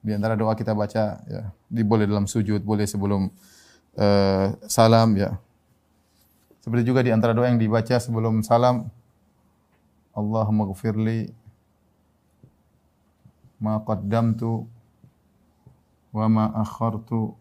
[0.00, 1.52] Di antara doa kita baca ya.
[1.68, 3.28] Di boleh dalam sujud boleh sebelum
[4.00, 5.36] uh, salam ya.
[6.64, 8.88] Seperti juga di antara doa yang dibaca sebelum salam
[10.16, 11.41] Allahumma gfirli
[13.62, 14.66] ma qaddamtu
[16.10, 17.38] wa ma akhartu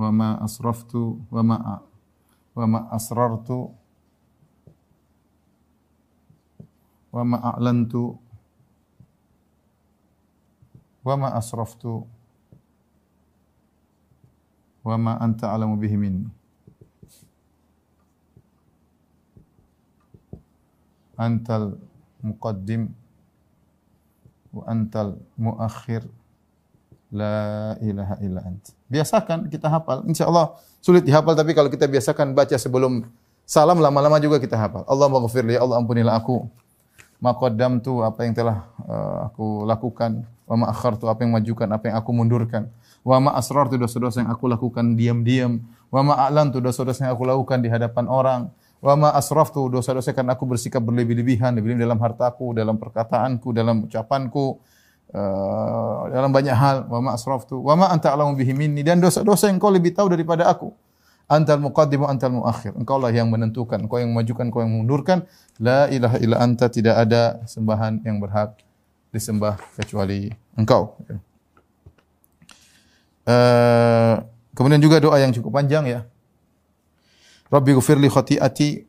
[0.00, 1.56] wa ma asraftu wa ma
[2.56, 3.58] wa ma asrartu
[7.12, 8.16] wa ma a'lantu
[11.04, 12.08] wa ma asraftu
[14.88, 16.28] wa ma anta alamu bihi minni.
[21.18, 21.76] Antal
[22.24, 22.94] muqaddim
[24.52, 26.04] wa antal muakhir
[27.12, 28.64] la ilaha illa ant.
[28.88, 30.04] Biasakan kita hafal.
[30.08, 33.04] Insya Allah sulit dihafal tapi kalau kita biasakan baca sebelum
[33.48, 34.84] salam lama-lama juga kita hafal.
[34.84, 36.44] Allah maghfirli, ya Allah ampunilah aku.
[37.18, 37.34] Ma
[37.82, 41.96] tu apa yang telah uh, aku lakukan, wa ma akhartu apa yang majukan, apa yang
[41.98, 42.70] aku mundurkan.
[43.02, 45.64] Wa ma asrartu dosa-dosa yang aku lakukan diam-diam.
[45.88, 48.40] Wa ma a'lantu dosa-dosa yang aku lakukan di hadapan orang.
[48.78, 54.62] Wa ma asraftu dosa-dosa karena aku bersikap berlebih-lebihan, lebih dalam hartaku, dalam perkataanku, dalam ucapanku,
[55.10, 56.86] uh, dalam banyak hal.
[56.86, 60.14] Wa ma asraftu wa ma anta alamu bihi minni dan dosa-dosa yang kau lebih tahu
[60.14, 60.70] daripada aku.
[61.28, 62.72] Antal muqaddim wa antal muakhir.
[62.78, 65.28] Engkau lah yang menentukan, engkau yang memajukan, engkau yang mengundurkan.
[65.60, 68.56] La ilaha illa anta tidak ada sembahan yang berhak
[69.12, 70.96] disembah kecuali engkau.
[73.28, 74.24] Uh,
[74.56, 76.00] kemudian juga doa yang cukup panjang ya.
[77.52, 78.84] Rabbi ghfirli khati'ati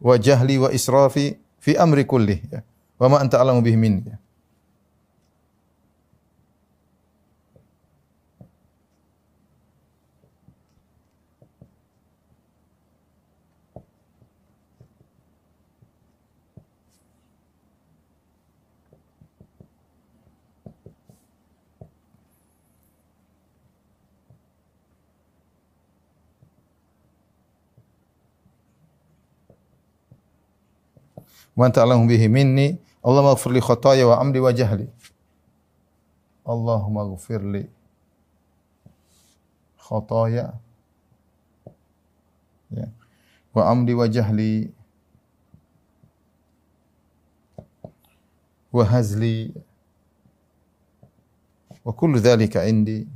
[0.00, 2.62] wa jahli wa israfi fi amri kulli ya.
[2.98, 4.18] Wa ma anta alamu bihi min ya.
[31.58, 32.78] Wa anta alamu bihi minni.
[33.02, 34.86] Allahumma ighfir li khataaya wa amdi wa jahli.
[36.46, 37.62] Allahumma ighfir li
[39.82, 40.54] khataaya
[42.70, 42.86] ya
[43.54, 44.70] wa amdi wa jahli.
[48.70, 49.50] Wa hazli.
[51.82, 53.08] Wa kullu dhalika indi.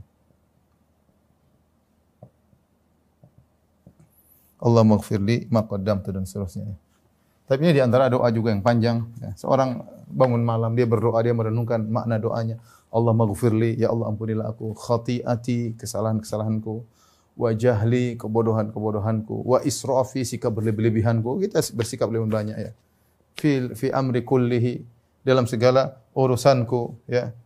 [4.63, 6.82] Allah maghfirli ma qaddamtu dan seterusnya.
[7.53, 9.05] Tapi ini di antara doa juga yang panjang.
[9.21, 9.37] Ya.
[9.37, 12.57] Seorang bangun malam, dia berdoa, dia merenungkan makna doanya.
[12.89, 14.73] Allah maghfirli, ya Allah ampunilah aku.
[14.73, 16.81] Khati'ati, kesalahan-kesalahanku.
[17.37, 19.45] Wa jahli, kebodohan-kebodohanku.
[19.45, 21.45] Wa israfi, sikap berlebih-lebihanku.
[21.45, 22.73] Kita bersikap lebih banyak ya.
[23.37, 24.81] Fi, fi amri kullihi,
[25.21, 27.05] dalam segala urusanku.
[27.05, 27.37] ya.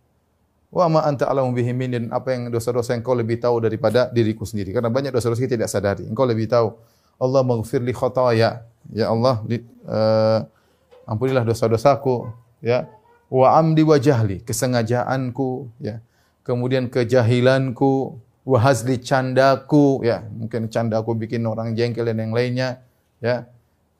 [0.70, 4.46] Wa ma anta alamu bihi dan apa yang dosa-dosa yang kau lebih tahu daripada diriku
[4.46, 4.70] sendiri.
[4.70, 6.06] Karena banyak dosa-dosa kita tidak sadari.
[6.06, 6.94] Engkau lebih tahu.
[7.16, 9.42] Allah maghfirli khataya Ya Allah,
[9.86, 10.40] uh,
[11.08, 12.30] ampunilah dosa-dosaku,
[12.62, 12.86] ya.
[13.26, 15.98] Wa amdi wa jahli, kesengajaanku, ya.
[16.46, 18.14] Kemudian kejahilanku,
[18.46, 20.22] wa hazli candaku, ya.
[20.30, 22.82] Mungkin candaku bikin orang jengkel dan yang lainnya,
[23.18, 23.50] ya.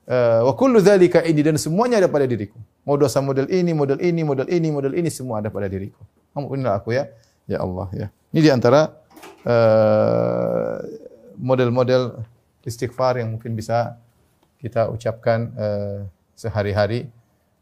[0.07, 2.55] Uh, wa kullu ini dan semuanya ada pada diriku.
[2.87, 5.99] Mau dosa model ini, model ini, model ini, model ini semua ada pada diriku.
[6.31, 7.11] Ampunilah aku ya.
[7.43, 8.07] Ya Allah ya.
[8.31, 8.95] Ini di antara
[9.43, 10.79] uh,
[11.35, 12.23] model-model
[12.67, 13.95] istighfar yang mungkin bisa
[14.59, 16.03] kita ucapkan uh,
[16.35, 17.07] sehari-hari.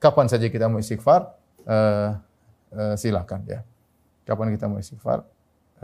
[0.01, 1.29] Kapan saja kita mau istighfar,
[1.69, 2.17] uh,
[2.73, 3.61] uh, silakan ya.
[4.25, 5.21] Kapan kita mau istighfar,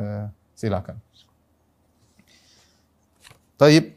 [0.01, 0.25] uh,
[0.57, 0.97] silakan.
[3.61, 3.93] Taib.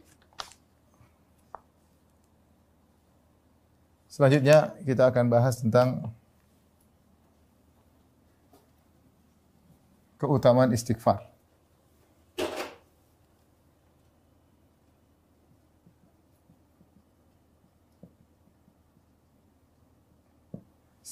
[4.12, 6.12] Selanjutnya kita akan bahas tentang
[10.20, 11.33] keutamaan istighfar.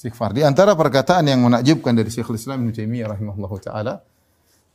[0.03, 0.35] Istighfar.
[0.35, 4.03] Di antara perkataan yang menakjubkan dari Syekhul Islam Ibnu Taimiyah rahimahullahu taala,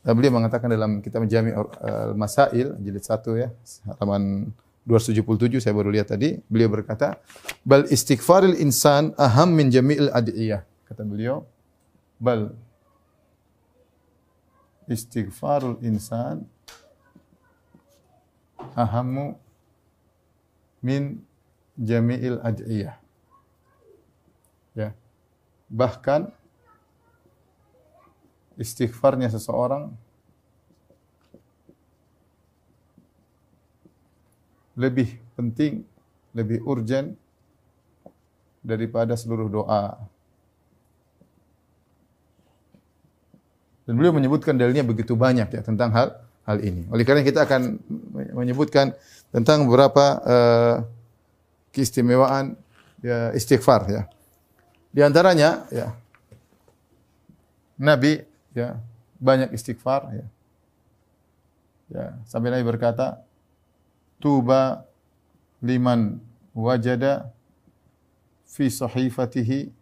[0.01, 3.53] eh, beliau mengatakan dalam kitab Jami' al-Masail jilid 1 ya,
[3.93, 4.49] halaman
[4.89, 7.21] 277 saya baru lihat tadi, beliau berkata,
[7.61, 11.45] "Bal istighfaril insan aham min jami'il adiyah." Kata beliau,
[12.17, 12.49] "Bal
[14.89, 16.49] istighfarul insan
[18.73, 19.37] ahammu
[20.81, 21.21] min
[21.77, 22.97] jami'il adiyah."
[24.73, 24.97] Ya.
[25.69, 26.29] Bahkan
[28.59, 29.93] istighfarnya seseorang
[34.79, 35.83] lebih penting,
[36.31, 37.15] lebih urgent
[38.63, 39.99] daripada seluruh doa.
[43.83, 46.07] Dan beliau menyebutkan dalilnya begitu banyak ya tentang hal
[46.45, 46.85] hal ini.
[46.93, 47.81] Oleh karena kita akan
[48.37, 48.93] menyebutkan
[49.33, 50.75] tentang beberapa uh,
[51.73, 52.55] keistimewaan
[53.01, 54.03] ya, istighfar ya.
[54.89, 55.93] Di antaranya ya
[57.79, 58.75] Nabi ya
[59.21, 60.25] banyak istighfar ya.
[61.89, 63.17] Ya, sampai Nabi berkata,
[64.21, 64.85] "Tuba
[65.57, 66.21] liman
[66.53, 67.33] wajada
[68.45, 69.73] fi sahifatihi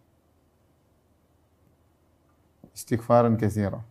[2.72, 3.84] istighfaran katsira."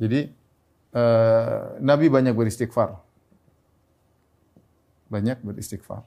[0.00, 0.32] Jadi
[0.96, 2.96] uh, Nabi banyak beristighfar.
[5.10, 6.06] Banyak beristighfar.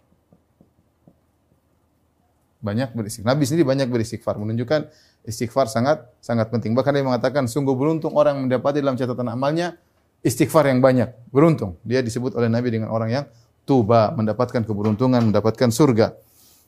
[2.63, 3.35] Banyak beristighfar.
[3.35, 4.87] Nabi sendiri banyak beristighfar menunjukkan
[5.27, 6.71] istighfar sangat sangat penting.
[6.71, 9.75] Bahkan dia mengatakan sungguh beruntung orang mendapati dalam catatan amalnya
[10.23, 11.11] istighfar yang banyak.
[11.29, 11.75] Beruntung.
[11.83, 13.25] Dia disebut oleh Nabi dengan orang yang
[13.67, 16.15] tuba, mendapatkan keberuntungan, mendapatkan surga.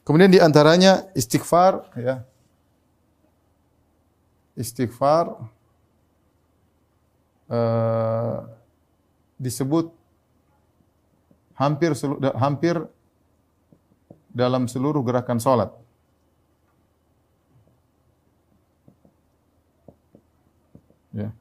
[0.04, 2.22] Kemudian di antaranya istighfar ya.
[4.56, 5.36] Istighfar
[7.52, 8.40] uh,
[9.36, 9.92] disebut
[11.56, 11.92] hampir
[12.36, 12.76] hampir
[14.36, 15.72] dalam seluruh gerakan salat.
[21.16, 21.32] Ya.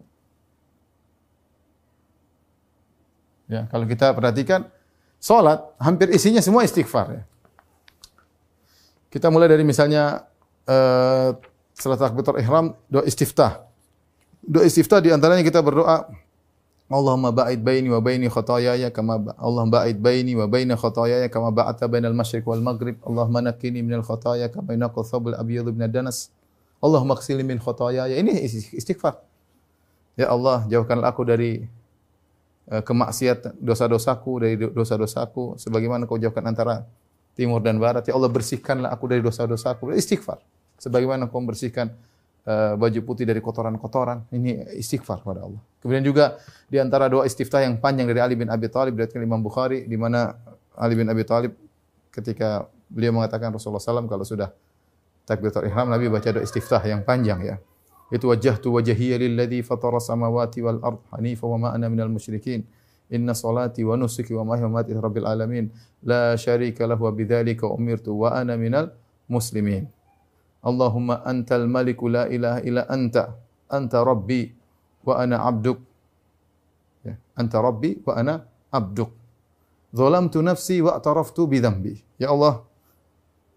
[3.50, 4.70] Ya, kalau kita perhatikan
[5.18, 7.22] salat hampir isinya semua istighfar ya.
[9.10, 10.26] Kita mulai dari misalnya
[10.66, 11.34] uh,
[11.74, 13.66] setelah takbiratul ihram doa istiftah.
[14.42, 16.06] Doa istiftah di antaranya kita berdoa
[16.84, 21.88] Allahumma ba'id baini wa baini khotoyaya kama Allah ba'id baini wa baini khotoyaya kama ba'ata
[21.88, 23.00] bainal masyriq wal maghrib.
[23.00, 26.28] Allahumma nakini minal khotoya kama inaqal thabul abyadu minad danas.
[26.84, 28.36] Allahumma ksili min khotoyaya ini
[28.76, 29.16] istighfar.
[30.14, 31.64] Ya Allah jauhkanlah aku dari
[32.68, 35.56] uh, kemaksiatan dosa-dosaku dari dosa-dosaku.
[35.56, 36.84] Sebagaimana kau jauhkan antara
[37.32, 38.04] timur dan barat.
[38.04, 39.96] Ya Allah bersihkanlah aku dari dosa-dosaku.
[39.96, 40.36] Istighfar.
[40.76, 41.96] Sebagaimana kau membersihkan
[42.76, 44.28] baju putih dari kotoran-kotoran.
[44.28, 45.60] Ini istighfar kepada Allah.
[45.80, 46.36] Kemudian juga
[46.68, 49.96] di antara doa istiftah yang panjang dari Ali bin Abi Thalib dari Imam Bukhari di
[49.96, 50.36] mana
[50.76, 51.56] Ali bin Abi Thalib
[52.12, 54.52] ketika beliau mengatakan Rasulullah SAW kalau sudah
[55.24, 57.56] takbiratul ihram Nabi baca doa istiftah yang panjang ya.
[58.12, 62.62] Itu wajjahtu wajhiya lilladzi fatara samawati wal ard hanifa wa ma ana minal musyrikin.
[63.08, 65.68] Inna salati wa nusuki wa mahya wa mati rabbil alamin
[66.04, 68.92] la syarika lahu wa bidzalika umirtu wa ana minal
[69.28, 69.88] muslimin.
[70.64, 73.36] Allahumma antal maliku la ilaha illa anta.
[73.68, 74.48] Anta rabbi
[75.04, 75.76] wa ana abduk.
[77.04, 77.20] Ya.
[77.36, 78.34] Anta rabbi wa ana
[78.72, 79.12] abduk.
[79.92, 82.00] Zalamtu nafsi wa ataraftu bidhambi.
[82.16, 82.64] Ya Allah,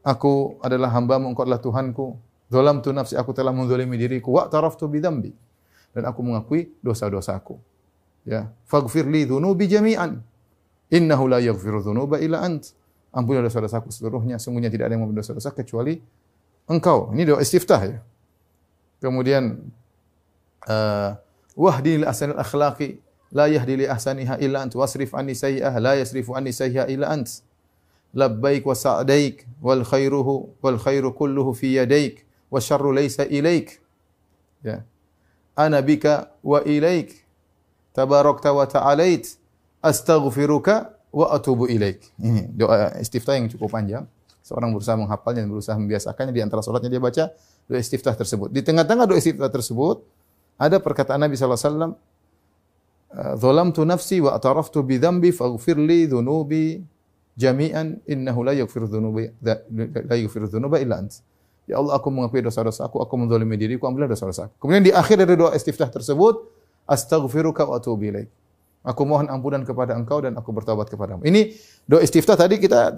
[0.03, 2.19] aku adalah hambamu, engkau adalah Tuhanku.
[2.51, 4.35] Zalamtu nafsi, aku telah menzalimi diriku.
[4.35, 5.31] Wa ataraftu bidhambi.
[5.95, 7.57] Dan aku mengakui dosa-dosaku.
[8.27, 8.51] Ya.
[8.67, 10.19] Faghfir li dhunubi jami'an.
[10.91, 12.75] Innahu la yaghfiru dhunuba illa ant.
[13.15, 14.37] Ampunilah dosa-dosaku seluruhnya.
[14.37, 15.97] Sungguhnya tidak ada yang mengampuni dosa-dosa kecuali
[16.67, 17.11] engkau.
[17.15, 17.97] Ini doa istiftah ya.
[18.99, 19.71] Kemudian
[20.67, 21.15] uh,
[21.55, 22.99] wahdi li ahsanil akhlaqi
[23.31, 27.41] la yahdi li ahsaniha illa ant wasrif anni sayyi'ah la yasrifu anni sayyi'ah illa ant.
[28.15, 33.79] Labbaik wa sa'daik wal khairuhu wal khairu kulluhu fi yadaik wa syarru laysa ilaik.
[34.63, 34.83] Ya.
[35.55, 37.13] Ana bika wa ilaik.
[37.93, 39.27] Tabarakta wa ta'alait.
[39.83, 42.01] Astaghfiruka wa atubu ilaik.
[42.17, 44.09] Ini doa istiftah yang cukup panjang.
[44.47, 47.35] Seorang berusaha menghafalnya dan berusaha membiasakannya di antara sholatnya dia baca
[47.67, 48.47] doa istiftah tersebut.
[48.55, 50.07] Di tengah-tengah doa istiftah tersebut
[50.55, 51.93] ada perkataan Nabi sallallahu alaihi wasallam
[53.39, 56.83] Zalamtu nafsi wa ataraftu bi dhanbi faghfir li dhunubi
[57.39, 59.31] jami'an innahu la yaghfiru dhunuba
[60.05, 61.23] la yaghfiru dhunuba illa ant.
[61.67, 64.51] Ya Allah aku mengakui dosa-dosa aku, aku menzalimi diriku, ambillah dosa-dosa.
[64.59, 66.47] Kemudian di akhir dari doa istiftah tersebut,
[66.87, 68.31] astaghfiruka wa atubu ilaik.
[68.87, 71.23] Aku mohon ampunan kepada engkau dan aku bertobat kepadamu.
[71.27, 71.51] Ini
[71.83, 72.95] doa istiftah tadi kita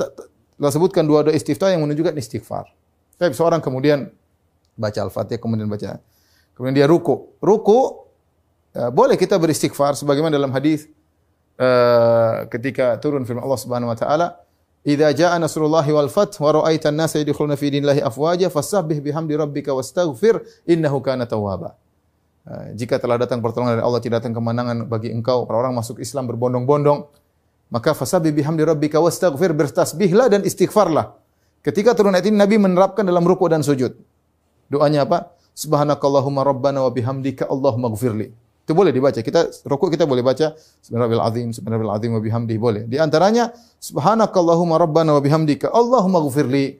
[0.59, 2.67] telah sebutkan dua doa istiftah yang menunjukkan istighfar.
[3.15, 4.11] Tapi seorang kemudian
[4.75, 6.03] baca Al-Fatihah kemudian baca
[6.59, 7.39] kemudian dia ruku.
[7.39, 8.03] Ruku
[8.75, 10.91] ya, boleh kita beristighfar sebagaimana dalam hadis
[11.55, 14.27] uh, ketika turun firman Allah Subhanahu wa taala,
[14.83, 19.71] "Idza jaa nasrullahi wal fath wa ra'aita an-nasa yadkhuluna fi dinillahi afwaja fasabbih bihamdi rabbika
[19.71, 21.79] wastaghfir innahu kana tawwaba."
[22.43, 26.27] Uh, jika telah datang pertolongan dari Allah, tidak datang kemenangan bagi engkau, orang-orang masuk Islam
[26.27, 27.07] berbondong-bondong,
[27.69, 31.13] maka fasabbih bihamdi rabbika wastaghfir bertasbihlah dan istighfarlah.
[31.61, 33.93] Ketika turun ayat ini Nabi menerapkan dalam ruku dan sujud.
[34.69, 35.33] Doanya apa?
[35.53, 38.31] Subhanakallahumma rabbana wa bihamdika Allahumma gfirli.
[38.63, 39.19] Itu boleh dibaca.
[39.19, 40.53] Kita ruku kita boleh baca
[40.85, 42.83] subhanallah azim, subhanallah azim wa bihamdihi boleh.
[42.85, 46.79] Di antaranya subhanakallahumma rabbana wa bihamdika Allahumma gfirli.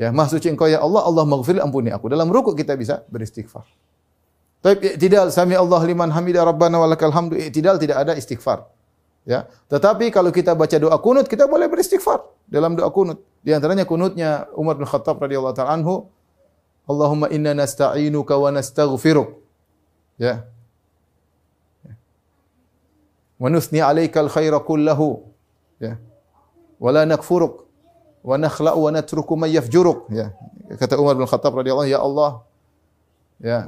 [0.00, 2.08] Ya, maha suci engkau ya Allah, Allah maghfirli ampuni aku.
[2.08, 3.68] Dalam ruku kita bisa beristighfar.
[4.64, 7.36] Tapi tidak sami Allah liman hamida rabbana walakal hamdu.
[7.36, 8.64] Tidak tidak ada istighfar.
[9.28, 9.46] Ya.
[9.68, 13.20] Tetapi kalau kita baca doa kunut, kita boleh beristighfar dalam doa kunut.
[13.44, 16.08] Di antaranya kunutnya Umar bin Khattab radhiyallahu taala anhu,
[16.88, 19.38] Allahumma inna nasta'inuka wa nastaghfiruk.
[20.18, 20.48] Ya.
[23.40, 25.24] Wa nusni 'alaikal khaira kullahu.
[25.80, 25.96] Ya.
[26.80, 27.68] wa la nakfuruk
[28.24, 30.32] wa nakhla'u wa natruku man yafjuruk ya
[30.80, 32.30] kata Umar bin Khattab radhiyallahu ya Allah
[33.36, 33.58] ya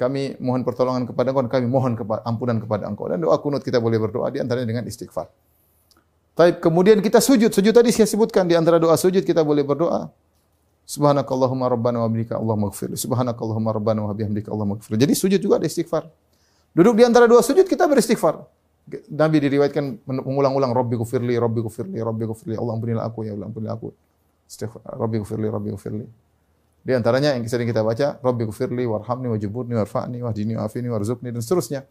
[0.00, 1.92] kami mohon pertolongan kepada Engkau dan kami mohon
[2.24, 5.28] ampunan kepada Engkau dan doa kunut kita boleh berdoa di antaranya dengan istighfar.
[6.32, 7.52] Taib kemudian kita sujud.
[7.52, 10.08] Sujud tadi saya sebutkan di antara doa sujud kita boleh berdoa.
[10.88, 12.96] Subhanakallahumma rabbana wa bihamdika Allahumma ighfir.
[12.96, 14.96] Subhanakallahumma rabbana wa bihamdika Allahumma ighfir.
[14.96, 16.08] Jadi sujud juga ada istighfar.
[16.72, 18.40] Duduk di antara dua sujud kita beristighfar.
[19.12, 22.56] Nabi diriwayatkan mengulang-ulang Rabbi gufirli, Rabbi gufirli, Rabbi gufirli.
[22.56, 23.92] Allah ampunilah aku ya Allah ampunilah aku.
[24.48, 24.82] Istighfar.
[24.96, 25.70] Rabbi gufirli, Rabbi.
[26.80, 31.44] Di antaranya yang sering kita baca, Rabbi gufirli warhamni wajiburni warfa'ni wahdini wa'afini warzuqni dan
[31.44, 31.84] seterusnya.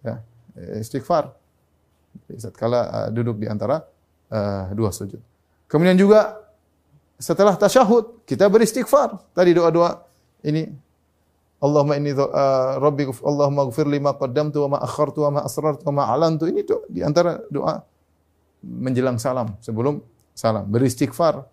[0.00, 0.24] Ya,
[0.80, 1.36] istighfar.
[2.40, 3.84] Saat kala uh, duduk di antara
[4.32, 5.20] uh, dua sujud.
[5.70, 6.40] Kemudian juga
[7.20, 9.20] setelah tasyahud kita beristighfar.
[9.36, 10.08] Tadi doa-doa
[10.42, 10.66] ini
[11.60, 15.84] Allahumma inni uh, rabbi Allahumma ighfir li ma qaddamtu wa ma akhartu wa ma asrartu
[15.92, 16.48] wa ma alantu.
[16.48, 17.84] Ini tuh di antara doa
[18.64, 20.00] menjelang salam sebelum
[20.32, 21.44] salam beristighfar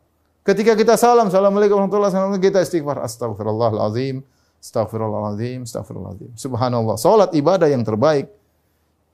[0.48, 3.04] Ketika kita salam, Assalamualaikum warahmatullahi wabarakatuh, kita istighfar.
[3.04, 4.24] Astagfirullahaladzim,
[4.64, 6.32] astagfirullahaladzim, astagfirullahaladzim.
[6.40, 6.96] Subhanallah.
[6.96, 8.32] Salat ibadah yang terbaik.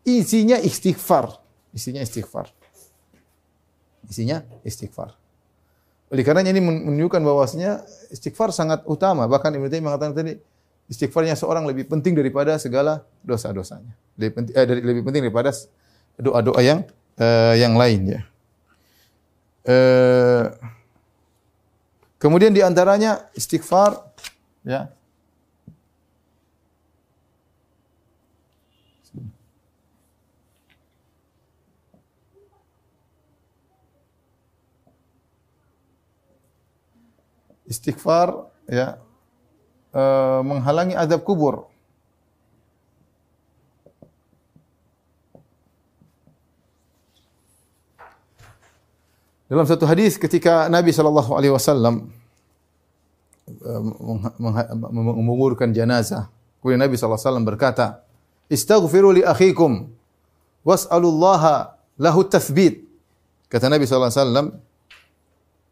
[0.05, 1.33] Isinya istighfar.
[1.73, 2.53] Isinya istighfar.
[4.05, 5.17] Isinya istighfar.
[6.13, 7.81] Oleh karena ini menunjukkan bahwasanya
[8.13, 9.25] istighfar sangat utama.
[9.25, 10.37] Bahkan Ibnu Taimiyah mengatakan tadi,
[10.85, 13.89] istighfarnya seorang lebih penting daripada segala dosa-dosanya.
[14.21, 15.49] Lebih penting, eh, lebih penting daripada
[16.13, 16.85] doa-doa yang
[17.17, 18.21] eh, yang lain ya.
[19.65, 20.72] Eh,
[22.23, 23.99] Kemudian di antaranya istighfar
[24.63, 24.87] ya.
[37.67, 39.03] Istighfar ya
[39.91, 40.01] e,
[40.47, 41.72] menghalangi azab kubur.
[49.51, 52.09] Dalam satu hadis ketika Nabi sallallahu alaihi wasallam
[53.47, 53.81] eh,
[54.93, 56.31] menguburkan jenazah,
[56.63, 57.85] kemudian Nabi sallallahu alaihi wasallam berkata,
[58.47, 59.91] "Istaghfiru li akhikum
[60.63, 62.81] was'alullaha lahu tathbit."
[63.51, 64.47] Kata Nabi sallallahu alaihi wasallam,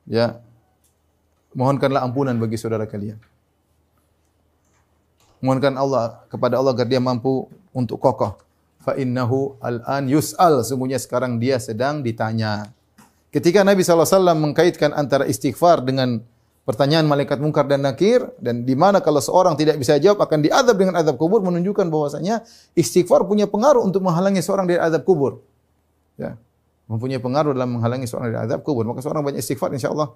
[0.05, 0.37] ya,
[1.57, 3.17] mohonkanlah ampunan bagi saudara kalian.
[5.41, 8.37] Mohonkan Allah kepada Allah agar dia mampu untuk kokoh.
[8.85, 12.69] Fa innahu al-an yus'al, sungguhnya sekarang dia sedang ditanya.
[13.31, 16.19] Ketika Nabi SAW mengkaitkan antara istighfar dengan
[16.67, 20.75] pertanyaan malaikat mungkar dan nakir dan di mana kalau seorang tidak bisa jawab akan diadab
[20.75, 22.43] dengan adab kubur menunjukkan bahwasanya
[22.75, 25.39] istighfar punya pengaruh untuk menghalangi seorang dari adab kubur.
[26.19, 26.35] Ya.
[26.91, 28.83] Mempunyai pengaruh dalam menghalangi seorang dari adab kubur.
[28.83, 30.11] Maka seorang banyak istighfar insyaallah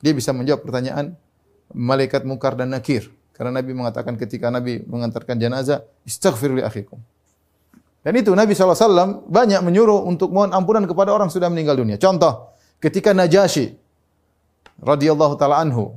[0.00, 1.20] dia bisa menjawab pertanyaan
[1.76, 3.12] malaikat mungkar dan nakir.
[3.36, 6.96] Karena Nabi mengatakan ketika Nabi mengantarkan jenazah, istighfir li akhikum.
[8.04, 11.96] Dan itu Nabi SAW banyak menyuruh untuk mohon ampunan kepada orang sudah meninggal dunia.
[11.96, 12.53] Contoh,
[12.84, 13.80] ketika Najasyi
[14.84, 15.96] radhiyallahu taala anhu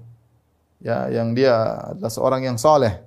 [0.80, 1.52] ya yang dia
[1.92, 3.04] adalah seorang yang saleh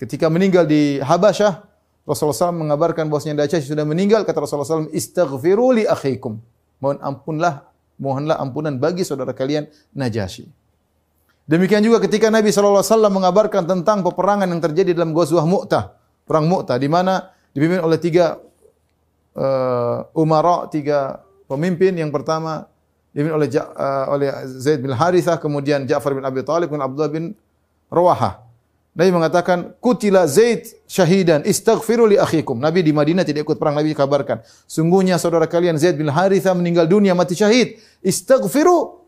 [0.00, 1.68] ketika meninggal di Habasyah
[2.08, 6.40] Rasulullah SAW mengabarkan bahwasanya Najasyi sudah meninggal kata Rasulullah SAW istaghfiru li akhikum.
[6.82, 7.54] Mohon ampunlah
[8.00, 10.50] mohonlah ampunan bagi saudara kalian Najasyi
[11.46, 12.82] demikian juga ketika Nabi SAW
[13.12, 15.94] mengabarkan tentang peperangan yang terjadi dalam Ghazwah Mu'tah
[16.26, 18.40] perang Mu'tah di mana dipimpin oleh tiga
[19.36, 21.92] uh, umara tiga pemimpin.
[21.98, 22.71] Yang pertama
[23.12, 27.24] dipimpin oleh uh, oleh Zaid bin Harithah, kemudian Ja'far bin Abi Thalib, kemudian Abdullah bin
[27.92, 28.40] Rawaha.
[28.92, 33.96] Nabi mengatakan, "Kutila Zaid syahidan, istaghfiru li akhikum." Nabi di Madinah tidak ikut perang, Nabi
[33.96, 37.80] kabarkan, "Sungguhnya saudara kalian Zaid bin Harithah meninggal dunia mati syahid.
[38.04, 39.00] Istaghfiru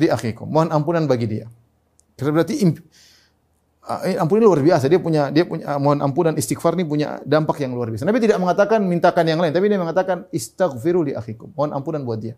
[0.00, 1.46] li akhikum." Mohon ampunan bagi dia.
[2.16, 4.88] Berarti uh, ampunan luar biasa.
[4.88, 8.08] Dia punya dia punya uh, mohon ampunan istighfar ini punya dampak yang luar biasa.
[8.08, 11.52] Nabi tidak mengatakan mintakan yang lain, tapi dia mengatakan istaghfiru li akhikum.
[11.56, 12.36] Mohon ampunan buat dia.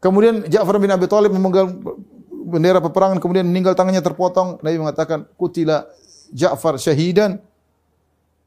[0.00, 1.82] Kemudian Ja'far bin Abi Thalib memegang
[2.46, 4.60] bendera peperangan kemudian meninggal tangannya terpotong.
[4.60, 5.88] Nabi mengatakan kutila
[6.30, 7.40] Ja'far syahidan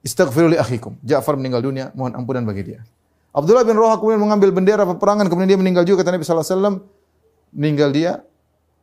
[0.05, 0.95] istaghfiru akhikum.
[1.03, 2.79] Ja'far meninggal dunia, mohon ampunan bagi dia.
[3.29, 6.57] Abdullah bin Rawaha kemudian mengambil bendera peperangan kemudian dia meninggal juga kata Nabi sallallahu alaihi
[6.57, 6.75] wasallam
[7.53, 8.11] meninggal dia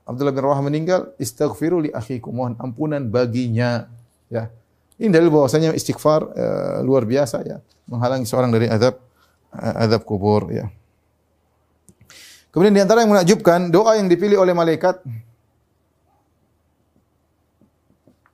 [0.07, 3.91] Abdullah bin Rawaha meninggal istaghfiru akhikum mohon ampunan baginya
[4.31, 4.47] ya
[5.03, 7.59] ini dalil bahwasanya istighfar uh, luar biasa ya
[7.91, 9.03] menghalangi seorang dari azab
[9.51, 10.71] uh, azab kubur ya
[12.57, 15.05] Kemudian di antara yang menakjubkan, doa yang dipilih oleh malaikat.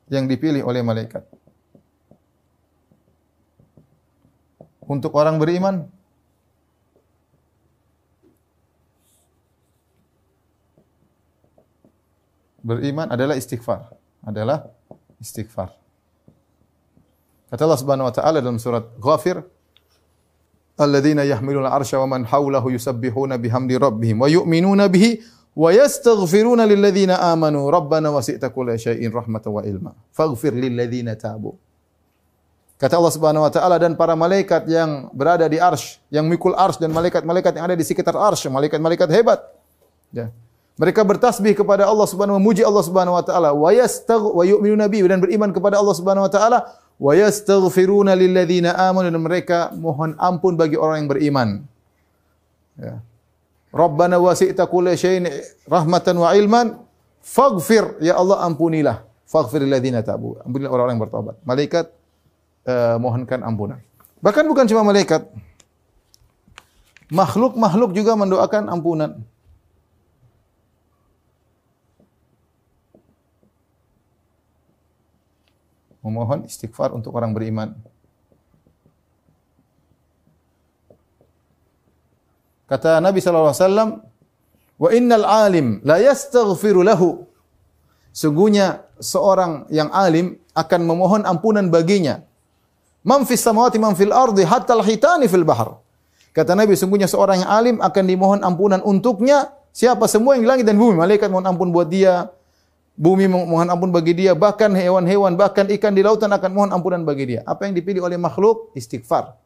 [0.07, 1.27] Yang dipilih oleh malaikat.
[4.87, 5.91] Untuk orang beriman.
[12.63, 13.91] Beriman adalah istighfar.
[14.23, 14.71] Adalah
[15.19, 15.75] istighfar.
[17.51, 19.43] Kata Allah Subhanahu wa taala dalam surat Ghafir
[20.85, 25.23] alladzina yahmiluna arsya wa man hawlahu yusabbihuna bihamdi rabbihim wa yu'minuna bihi
[25.53, 31.59] wa yastaghfiruna lilladzina amanu rabbana wasi'ta kulla syai'in rahmatan wa ilma faghfir lilladzina tabu
[32.83, 36.83] Kata Allah Subhanahu wa taala dan para malaikat yang berada di arsy, yang mikul arsy
[36.83, 39.39] dan malaikat-malaikat yang ada di sekitar arsy, malaikat-malaikat hebat.
[40.11, 40.35] Ya.
[40.83, 45.07] Mereka bertasbih kepada Allah Subhanahu memuji Allah Subhanahu wa taala wa yastagh wa yu'minuna bihi
[45.07, 46.59] dan beriman kepada Allah Subhanahu wa taala
[46.99, 51.49] wa yastaghfiruna lilladzina amanu dan mereka mohon ampun bagi orang yang beriman.
[52.75, 52.99] Ya.
[53.71, 55.31] Rabbana wasi'ta kulla syai'in
[55.71, 56.83] rahmatan wa ilman
[57.23, 60.35] faghfir ya Allah ampunilah faghfir lilladzina tabu.
[60.43, 61.39] Ampunilah orang-orang yang bertobat.
[61.47, 61.95] Malaikat
[62.67, 63.79] uh, mohonkan ampunan.
[64.19, 65.31] Bahkan bukan cuma malaikat.
[67.15, 69.23] Makhluk-makhluk juga mendoakan ampunan.
[76.03, 77.79] Memohon istighfar untuk orang beriman.
[82.67, 83.91] Kata Nabi sallallahu alaihi wasallam,
[84.81, 87.27] "Wa innal alim la yastaghfiru lahu."
[88.11, 92.21] Sungguhnya seorang yang alim akan memohon ampunan baginya
[93.03, 95.75] Man fis samawati man fil ardi hatta al-hitani fil bahr.
[96.31, 100.65] Kata Nabi, sungguhnya seorang yang alim akan dimohon ampunan untuknya siapa semua yang di langit
[100.65, 100.97] dan bumi.
[100.97, 102.31] Malaikat mohon ampun buat dia,
[102.97, 107.37] bumi mohon ampun bagi dia, bahkan hewan-hewan, bahkan ikan di lautan akan mohon ampunan bagi
[107.37, 107.41] dia.
[107.49, 108.73] Apa yang dipilih oleh makhluk?
[108.77, 109.37] Istighfar.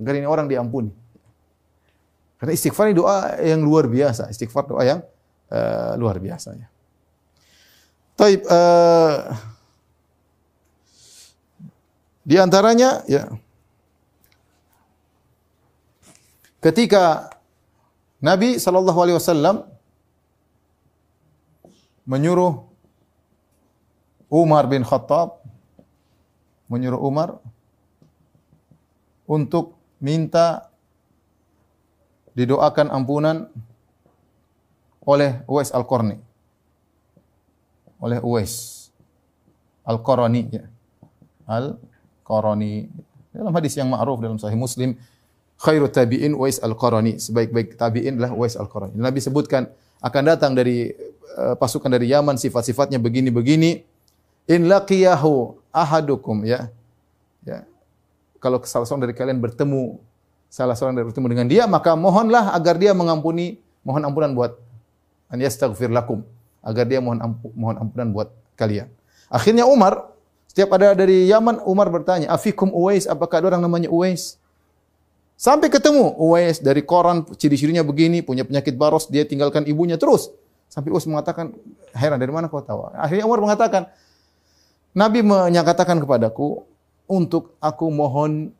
[0.00, 0.90] Agar ini orang diampuni.
[2.40, 4.32] Karena istighfar ini doa yang luar biasa.
[4.32, 5.00] Istighfar doa yang
[5.52, 6.56] uh, luar biasa.
[6.56, 6.68] Ya.
[8.16, 9.36] Taib, uh,
[12.24, 13.28] di antaranya ya
[16.60, 17.32] ketika
[18.20, 18.60] Nabi
[19.16, 19.64] wasallam
[22.04, 22.69] menyuruh
[24.30, 25.42] Umar bin Khattab
[26.70, 27.42] menyuruh Umar
[29.26, 30.70] untuk minta
[32.38, 33.50] didoakan ampunan
[35.02, 36.22] oleh Uwais Al-Qarni.
[38.00, 38.80] Oleh Uwais
[39.90, 40.64] Al-Qarani ya.
[41.50, 41.74] Al
[42.22, 42.86] Qarani.
[43.34, 44.94] Dalam hadis yang ma'ruf dalam sahih Muslim,
[45.58, 47.18] khairu tabi'in Wais al-Qarani.
[47.18, 48.94] Sebaik-baik tabi'in adalah Wais al-Qarani.
[48.94, 49.66] Nabi sebutkan
[49.98, 50.94] akan datang dari
[51.34, 53.82] uh, pasukan dari Yaman sifat-sifatnya begini-begini.
[54.46, 56.70] In laqiyahu ahadukum ya.
[57.44, 57.66] Ya.
[58.40, 60.00] Kalau salah seorang dari kalian bertemu
[60.50, 64.58] salah seorang dari bertemu dengan dia, maka mohonlah agar dia mengampuni, mohon ampunan buat
[65.30, 66.26] an yastaghfir lakum,
[66.60, 68.28] agar dia mohon ampu, mohon ampunan buat
[68.58, 68.90] kalian.
[69.30, 70.10] Akhirnya Umar
[70.50, 74.34] setiap ada dari Yaman, Umar bertanya, Afikum Uwais, apakah ada orang namanya Uwais?
[75.38, 80.34] Sampai ketemu Uwais dari koran, ciri-cirinya begini, punya penyakit baros, dia tinggalkan ibunya terus.
[80.66, 81.54] Sampai Uwais mengatakan,
[81.94, 82.90] heran dari mana kau tahu?
[82.98, 83.94] Akhirnya Umar mengatakan,
[84.90, 86.66] Nabi menyatakan kepadaku,
[87.10, 88.54] untuk aku mohon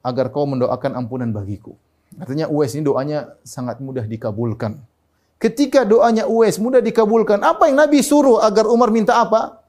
[0.00, 1.76] agar kau mendoakan ampunan bagiku.
[2.16, 4.80] Artinya Uwais ini doanya sangat mudah dikabulkan.
[5.40, 9.64] Ketika doanya Uwais mudah dikabulkan, apa yang Nabi suruh agar Umar minta apa?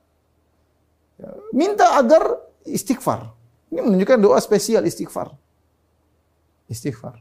[1.55, 3.31] Minta agar istighfar.
[3.71, 5.31] Ini menunjukkan doa spesial istighfar.
[6.67, 7.19] Istighfar.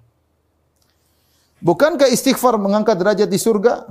[1.63, 3.87] Bukankah istighfar mengangkat derajat di surga?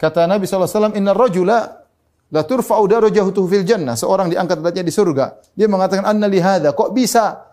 [0.00, 1.84] Kata Nabi SAW, Inna rajula
[2.32, 4.00] la turfa'u darajatuhu fil jannah.
[4.00, 5.36] Seorang diangkat derajat di surga.
[5.52, 6.72] Dia mengatakan, Anna lihada.
[6.72, 7.50] Kok bisa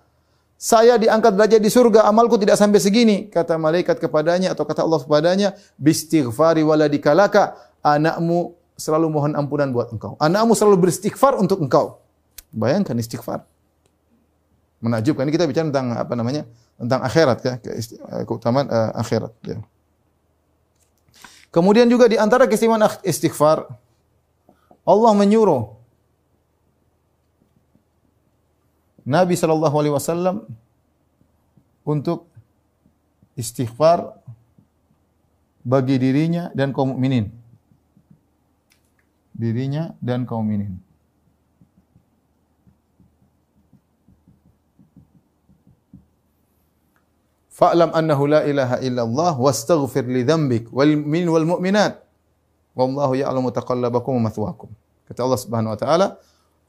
[0.56, 3.28] saya diangkat derajat di surga, amalku tidak sampai segini.
[3.28, 10.16] Kata malaikat kepadanya atau kata Allah kepadanya, bistighfari waladikalaka, anakmu selalu mohon ampunan buat engkau.
[10.18, 12.02] Anakmu selalu beristighfar untuk engkau.
[12.50, 13.44] Bayangkan istighfar.
[14.82, 15.30] Menakjubkan.
[15.30, 16.48] Ini kita bicara tentang apa namanya?
[16.78, 19.58] Tentang akhirat ya, eh, keutamaan uh, akhirat ya.
[21.58, 23.66] Kemudian juga di antara keistimewaan istighfar,
[24.86, 25.74] Allah menyuruh
[29.02, 30.46] Nabi sallallahu alaihi wasallam
[31.82, 32.30] untuk
[33.34, 34.22] istighfar
[35.66, 37.34] bagi dirinya dan kaum mukminin.
[39.34, 40.78] Dirinya dan kaum mukminin.
[47.58, 51.98] Fa'lam annahu la ilaha illallah wastaghfir li dhanbik wal mu'minin wal mu'minat.
[52.78, 54.70] Wallahu ya'lamu taqallabakum wa mathwaakum.
[55.10, 56.08] Kata Allah Subhanahu wa taala,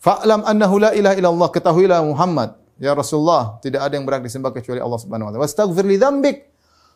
[0.00, 1.48] Fa'lam annahu la ilaha illallah.
[1.52, 2.56] Ketahuilah Muhammad.
[2.80, 5.44] Ya Rasulullah, tidak ada yang berhak disembah kecuali Allah Subhanahu wa taala.
[5.44, 6.36] Wastaghfir li dzambik.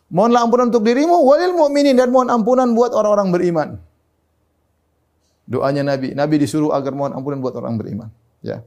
[0.09, 3.69] Mohonlah ampunan untuk dirimu walil mu'minin dan mohon ampunan buat orang-orang beriman.
[5.45, 8.09] Doanya Nabi, Nabi disuruh agar mohon ampunan buat orang beriman,
[8.41, 8.65] ya.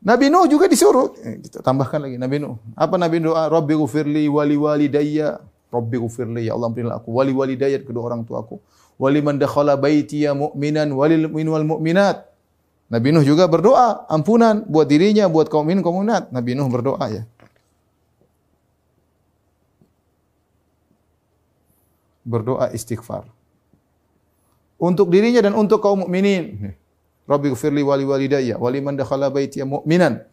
[0.00, 1.12] Nabi Nuh juga disuruh.
[1.20, 2.56] Eh, kita tambahkan lagi Nabi Nuh.
[2.72, 3.52] Apa Nabi doa?
[3.52, 5.40] Rabbi ghufirli wali walidayya.
[5.68, 8.58] Rabbi ghufirli ya Allah ampunilah aku wali walidayya kedua orang tuaku
[9.00, 12.28] waliman dakhala baitiya mu'minan walil mu'min wal mu'minat.
[12.92, 16.28] Nabi Nuh juga berdoa ampunan buat dirinya, buat kaum mukmin kaum mukminat.
[16.28, 17.22] Nabi Nuh berdoa ya.
[22.26, 23.24] Berdoa istighfar.
[24.76, 26.76] Untuk dirinya dan untuk kaum mukminin.
[27.30, 30.26] Rabbi gfirli wali walidayya waliman dakhala baitiya mu'minan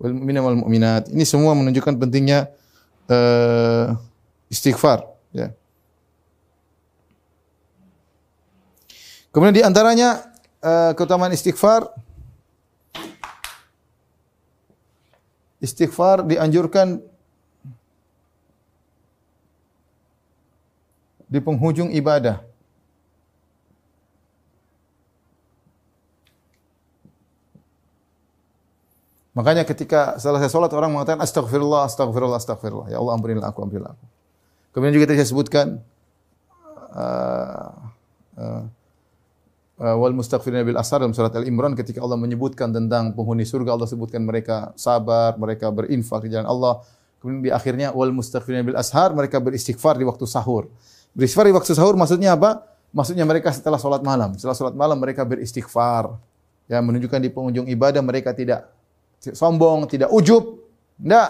[0.00, 1.12] wal mu'mina wal mu'minat.
[1.12, 2.48] Ini semua menunjukkan pentingnya
[3.12, 3.92] uh,
[4.48, 5.04] istighfar
[5.36, 5.52] ya.
[9.28, 10.24] Kemudian di antaranya
[10.64, 11.84] uh, keutamaan istighfar
[15.60, 17.04] istighfar dianjurkan
[21.28, 22.47] di penghujung ibadah.
[29.38, 32.90] Makanya ketika selesai sholat orang mengatakan astagfirullah, astagfirullah, astagfirullah.
[32.90, 34.06] Ya Allah ampunilah aku, ampunilah aku.
[34.74, 35.66] Kemudian juga saya sebutkan
[36.90, 37.70] uh,
[38.34, 38.62] uh,
[39.78, 43.86] uh, wal mustaghfirina bil asar dalam surat Al-Imran ketika Allah menyebutkan tentang penghuni surga Allah
[43.86, 46.82] sebutkan mereka sabar, mereka berinfak di jalan Allah.
[47.22, 50.66] Kemudian di akhirnya wal mustaghfirina bil ashar mereka beristighfar di waktu sahur.
[51.14, 52.66] Beristighfar di waktu sahur maksudnya apa?
[52.90, 54.34] Maksudnya mereka setelah sholat malam.
[54.34, 56.10] Setelah sholat malam mereka beristighfar.
[56.66, 58.77] Ya, menunjukkan di penghujung ibadah mereka tidak
[59.22, 60.62] sombong, tidak ujub.
[60.98, 61.28] Tidak.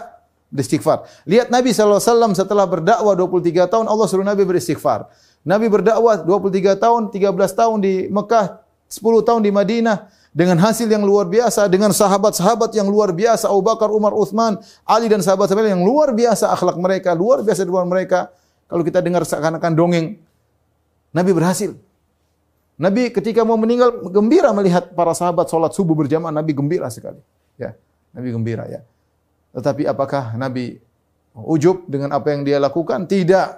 [0.48, 1.04] Beristighfar.
[1.28, 5.04] Lihat Nabi SAW setelah berdakwah 23 tahun, Allah suruh Nabi beristighfar.
[5.44, 10.08] Nabi berdakwah 23 tahun, 13 tahun di Mekah, 10 tahun di Madinah.
[10.32, 15.08] Dengan hasil yang luar biasa, dengan sahabat-sahabat yang luar biasa, Abu Bakar, Umar, Uthman, Ali
[15.08, 18.32] dan sahabat-sahabat yang luar biasa akhlak mereka, luar biasa luar mereka.
[18.68, 20.20] Kalau kita dengar seakan-akan dongeng,
[21.12, 21.74] Nabi berhasil.
[22.78, 26.30] Nabi ketika mau meninggal gembira melihat para sahabat sholat subuh berjamaah.
[26.30, 27.18] Nabi gembira sekali.
[27.58, 27.74] Ya,
[28.14, 28.86] Nabi gembira ya.
[29.52, 30.78] Tetapi apakah Nabi
[31.34, 33.10] ujub dengan apa yang dia lakukan?
[33.10, 33.48] Tidak.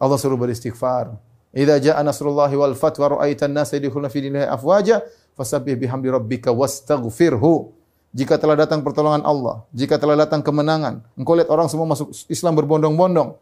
[0.00, 1.12] Allah suruh beristighfar.
[1.50, 5.02] Idza jaa nasrullahi wal fath wa ra'aitan nasa yadkhuluna fi dinillahi afwaja
[5.34, 7.74] fasabbih bihamdi rabbika wastaghfirhu.
[8.10, 12.58] Jika telah datang pertolongan Allah, jika telah datang kemenangan, engkau lihat orang semua masuk Islam
[12.58, 13.38] berbondong-bondong.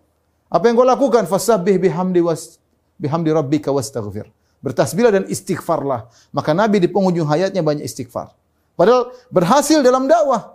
[0.48, 1.24] Apa yang kau lakukan?
[1.24, 2.60] Fasabbih bihamdi was
[3.00, 4.28] bihamdi rabbika wastaghfir.
[4.60, 6.08] Bertasbihlah dan istighfarlah.
[6.32, 8.34] Maka Nabi di penghujung hayatnya banyak istighfar.
[8.78, 10.54] Padahal berhasil dalam dakwah.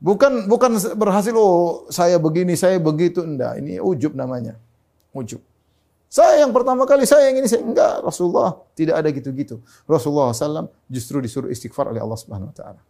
[0.00, 3.60] Bukan bukan berhasil oh saya begini, saya begitu enggak.
[3.60, 4.56] Ini ujub namanya.
[5.12, 5.44] Ujub.
[6.08, 9.60] Saya yang pertama kali saya yang ini saya enggak Rasulullah tidak ada gitu-gitu.
[9.84, 12.80] Rasulullah SAW justru disuruh istighfar oleh Allah Subhanahu Wa Taala.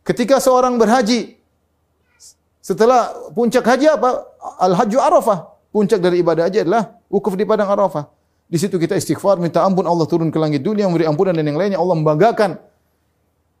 [0.00, 1.36] Ketika seorang berhaji
[2.64, 4.24] setelah puncak haji apa?
[4.64, 5.52] Al Hajju Arafah.
[5.72, 8.08] Puncak dari ibadah haji adalah wukuf di padang Arafah.
[8.48, 11.56] Di situ kita istighfar, minta ampun Allah turun ke langit dunia, memberi ampunan dan yang
[11.56, 11.80] lainnya.
[11.80, 12.60] Allah membanggakan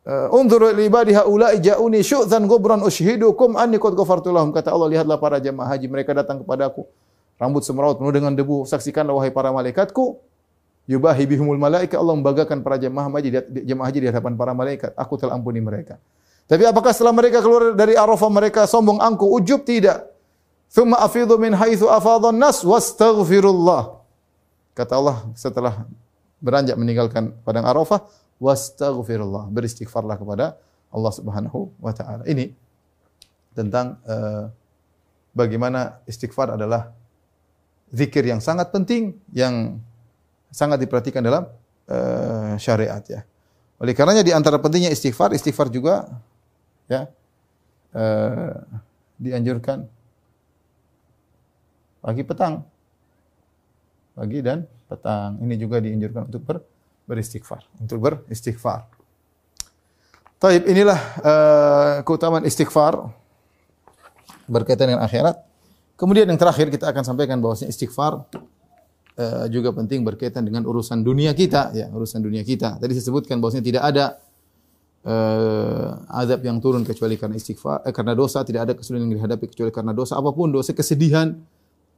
[0.08, 4.50] Unzuru li ibadi haula'i ja'uni syu'zan ghubran ushidukum anni qad ghafartu lahum.
[4.50, 6.82] Kata Allah, lihatlah para jemaah haji mereka datang kepadaku.
[7.38, 8.66] Rambut semeraut penuh dengan debu.
[8.66, 10.18] Saksikanlah wahai para malaikatku.
[10.90, 12.02] Yubahi bihumul malaika.
[12.02, 13.30] Allah membanggakan para jemaah haji
[13.62, 14.90] jemaah haji di hadapan para malaikat.
[14.98, 16.02] Aku telah ampuni mereka.
[16.50, 20.10] Tapi apakah setelah mereka keluar dari Arafah mereka sombong angkuh ujub tidak?
[20.66, 24.02] Thumma afidhu min haitsu afadhan nas wastaghfirullah.
[24.74, 25.86] Kata Allah setelah
[26.42, 28.02] beranjak meninggalkan padang Arafah,
[28.42, 29.46] wastaghfirullah.
[29.54, 30.58] Beristighfarlah kepada
[30.90, 32.26] Allah Subhanahu wa taala.
[32.26, 32.50] Ini
[33.54, 34.50] tentang uh,
[35.30, 36.90] bagaimana istighfar adalah
[37.94, 39.78] zikir yang sangat penting yang
[40.50, 41.46] sangat diperhatikan dalam
[41.86, 43.22] uh, syariat ya.
[43.78, 46.10] Oleh karenanya di antara pentingnya istighfar, istighfar juga
[46.90, 47.06] ya
[47.94, 48.58] uh,
[49.22, 49.86] dianjurkan
[52.02, 52.66] pagi petang.
[54.12, 55.40] Pagi dan petang.
[55.40, 56.60] Ini juga dianjurkan untuk ber
[57.06, 58.86] beristighfar, untuk beristighfar.
[60.42, 62.98] Taib, inilah uh, keutamaan istighfar
[64.50, 65.38] berkaitan dengan akhirat.
[65.94, 68.26] Kemudian yang terakhir kita akan sampaikan bahwasanya istighfar
[69.22, 72.74] uh, juga penting berkaitan dengan urusan dunia kita, ya, urusan dunia kita.
[72.82, 74.04] Tadi saya sebutkan bahwasanya tidak ada
[75.06, 79.46] uh, azab yang turun kecuali karena istighfar, eh, karena dosa, tidak ada kesulitan yang dihadapi
[79.46, 80.18] kecuali karena dosa.
[80.18, 81.38] Apa pun dosa kesedihan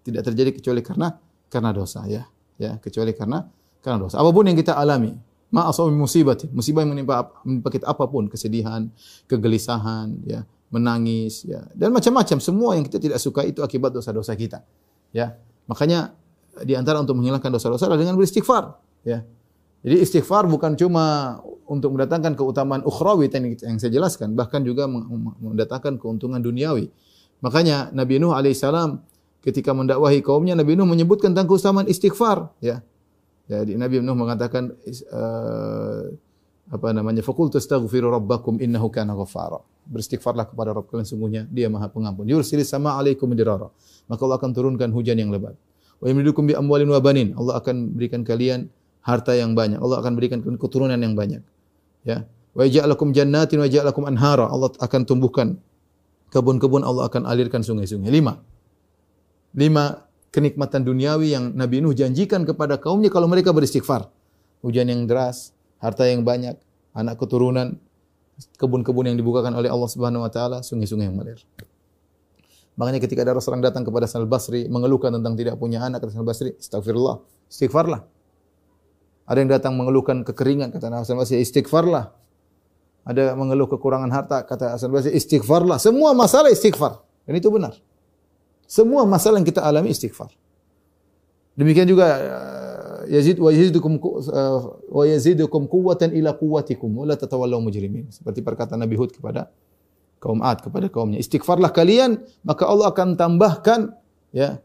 [0.04, 1.16] tidak terjadi kecuali karena
[1.48, 2.28] karena dosa, ya,
[2.60, 3.40] ya, kecuali karena
[3.84, 4.16] karena dosa.
[4.16, 5.12] Apa pun yang kita alami,
[5.52, 8.88] ma musibah, musibah yang menimpa, menimpa kita apa pun, kesedihan,
[9.28, 14.64] kegelisahan, ya, menangis, ya, dan macam-macam semua yang kita tidak suka itu akibat dosa-dosa kita.
[15.12, 15.36] Ya.
[15.68, 16.16] Makanya
[16.64, 18.72] di antara untuk menghilangkan dosa-dosa adalah dengan beristighfar,
[19.04, 19.20] ya.
[19.84, 21.36] Jadi istighfar bukan cuma
[21.68, 26.88] untuk mendatangkan keutamaan ukhrawi yang saya jelaskan, bahkan juga mendatangkan keuntungan duniawi.
[27.44, 29.04] Makanya Nabi Nuh alaihissalam
[29.44, 32.80] ketika mendakwahi kaumnya, Nabi Nuh menyebutkan tentang keutamaan istighfar, ya.
[33.44, 34.72] Jadi Nabi Nuh mengatakan
[35.12, 36.02] uh,
[36.72, 37.20] apa namanya?
[37.20, 39.60] Fakul tastaghfiru rabbakum innahu kana ghaffara.
[39.84, 42.24] Beristighfarlah kepada Rabb kalian sungguhnya dia Maha Pengampun.
[42.24, 43.68] Yursilis sama alaikum dirara.
[44.08, 45.52] Maka Allah akan turunkan hujan yang lebat.
[46.00, 47.36] Wa yumdidukum bi amwalin wa banin.
[47.36, 48.72] Allah akan berikan kalian
[49.04, 49.76] harta yang banyak.
[49.76, 51.44] Allah akan berikan keturunan yang banyak.
[52.08, 52.24] Ya.
[52.56, 54.48] Wa yaj'alakum jannatin wa yaj'alakum anhara.
[54.48, 55.60] Allah akan tumbuhkan
[56.32, 58.08] kebun-kebun, Allah akan alirkan sungai-sungai.
[58.08, 58.40] Lima.
[59.52, 60.00] Lima
[60.34, 64.10] kenikmatan duniawi yang Nabi Nuh janjikan kepada kaumnya kalau mereka beristighfar.
[64.66, 66.58] Hujan yang deras, harta yang banyak,
[66.90, 67.78] anak keturunan,
[68.58, 71.38] kebun-kebun yang dibukakan oleh Allah Subhanahu wa taala, sungai-sungai yang mengalir.
[72.74, 76.26] Makanya ketika ada orang datang kepada Hasan Basri mengeluhkan tentang tidak punya anak, kata Hasan
[76.26, 78.02] Basri, "Astagfirullah, istighfarlah."
[79.30, 82.10] Ada yang datang mengeluhkan kekeringan, kata Hasan Basri, "Istighfarlah."
[83.06, 86.98] Ada mengeluh kekurangan harta, kata Hasan Basri, "Istighfarlah." Semua masalah istighfar.
[87.22, 87.78] Dan itu benar.
[88.64, 90.32] Semua masalah yang kita alami istighfar.
[91.54, 94.60] Demikian juga eh, Yazid wa yazidukum eh,
[94.90, 98.10] wa yazidukum quwwatan ila quwwatikum wa la tatawallaw mujrimin.
[98.10, 99.54] Seperti perkataan Nabi Hud kepada
[100.18, 101.20] kaum Ad kepada kaumnya.
[101.20, 103.92] Istighfarlah kalian maka Allah akan tambahkan
[104.34, 104.58] ya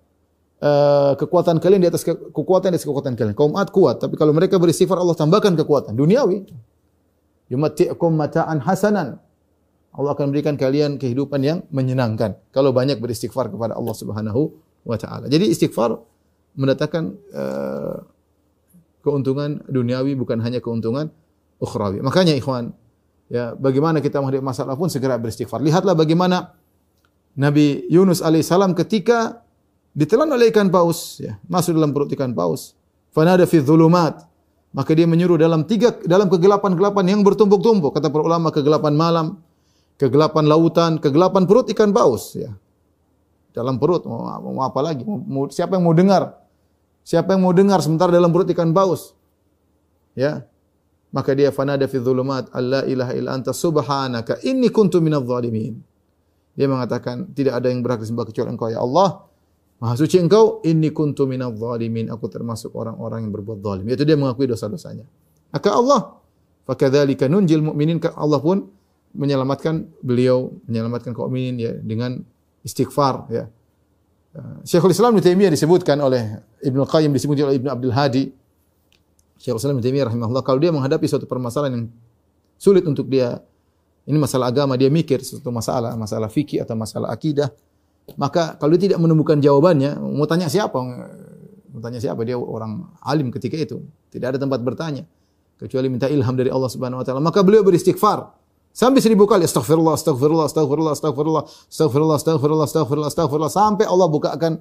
[0.64, 3.36] uh, kekuatan kalian di atas ke, kekuatan di atas kekuatan kalian.
[3.36, 6.48] Kaum Ad kuat, tapi kalau mereka beristighfar Allah tambahkan kekuatan duniawi.
[7.50, 9.18] Yumatti'ukum mata'an hasanan
[9.90, 14.54] Allah akan berikan kalian kehidupan yang menyenangkan kalau banyak beristighfar kepada Allah Subhanahu
[14.86, 15.26] wa taala.
[15.26, 15.98] Jadi istighfar
[16.54, 17.98] mendatangkan uh,
[19.02, 21.10] keuntungan duniawi bukan hanya keuntungan
[21.58, 22.00] ukhrawi.
[22.06, 22.72] Makanya ikhwan,
[23.28, 25.60] ya bagaimana kita menghadapi masalah pun segera beristighfar.
[25.64, 26.54] Lihatlah bagaimana
[27.40, 29.42] Nabi Yunus alaihissalam ketika
[29.96, 32.78] ditelan oleh ikan paus, ya, masuk dalam perut ikan paus.
[33.10, 34.30] Fanada fi dhulumat.
[34.70, 37.90] Maka dia menyuruh dalam tiga dalam kegelapan-kegelapan yang bertumpuk-tumpuk.
[37.90, 39.42] Kata para ulama kegelapan malam,
[40.00, 42.56] kegelapan lautan, kegelapan perut ikan paus ya.
[43.52, 45.04] Dalam perut mau, mau apa lagi?
[45.04, 46.40] Mau, siapa yang mau dengar?
[47.04, 49.12] Siapa yang mau dengar sementara dalam perut ikan paus?
[50.16, 50.48] Ya.
[51.10, 55.02] Maka dia fanada fi dzulumat alla ilaha illa anta subhanaka inni kuntu.
[55.02, 59.26] Dia mengatakan tidak ada yang berhak disembah kecuali Engkau ya Allah.
[59.80, 61.56] Maha suci Engkau, inni kuntu minadh.
[62.14, 63.86] Aku termasuk orang-orang yang berbuat zalim.
[63.90, 65.08] Yaitu dia mengakui dosa-dosanya.
[65.50, 66.20] Maka Allah,
[66.70, 68.70] fakadzalika nunjil mu'minin Allah pun
[69.14, 72.22] menyelamatkan beliau, menyelamatkan kaum mukminin ya dengan
[72.62, 73.46] istighfar ya.
[74.30, 78.30] Uh, Syekhul Islam Ibnu Taimiyah disebutkan oleh Ibnu Qayyim disebutkan oleh Ibnu Abdul Hadi.
[79.42, 81.86] Syekhul Islam Ibnu Taimiyah rahimahullah kalau dia menghadapi suatu permasalahan yang
[82.62, 83.42] sulit untuk dia
[84.06, 87.54] ini masalah agama dia mikir suatu masalah, masalah fikih atau masalah akidah,
[88.18, 90.78] maka kalau dia tidak menemukan jawabannya, mau tanya siapa?
[91.70, 92.26] Mau tanya siapa?
[92.26, 93.86] Dia orang alim ketika itu.
[94.10, 95.06] Tidak ada tempat bertanya
[95.60, 97.22] kecuali minta ilham dari Allah Subhanahu wa taala.
[97.22, 98.39] Maka beliau beristighfar.
[98.80, 104.56] Sampai seribu kali astagfirullah, astagfirullah, astagfirullah, astagfirullah, astagfirullah, astagfirullah, astagfirullah, astagfirullah sampai Allah bukakan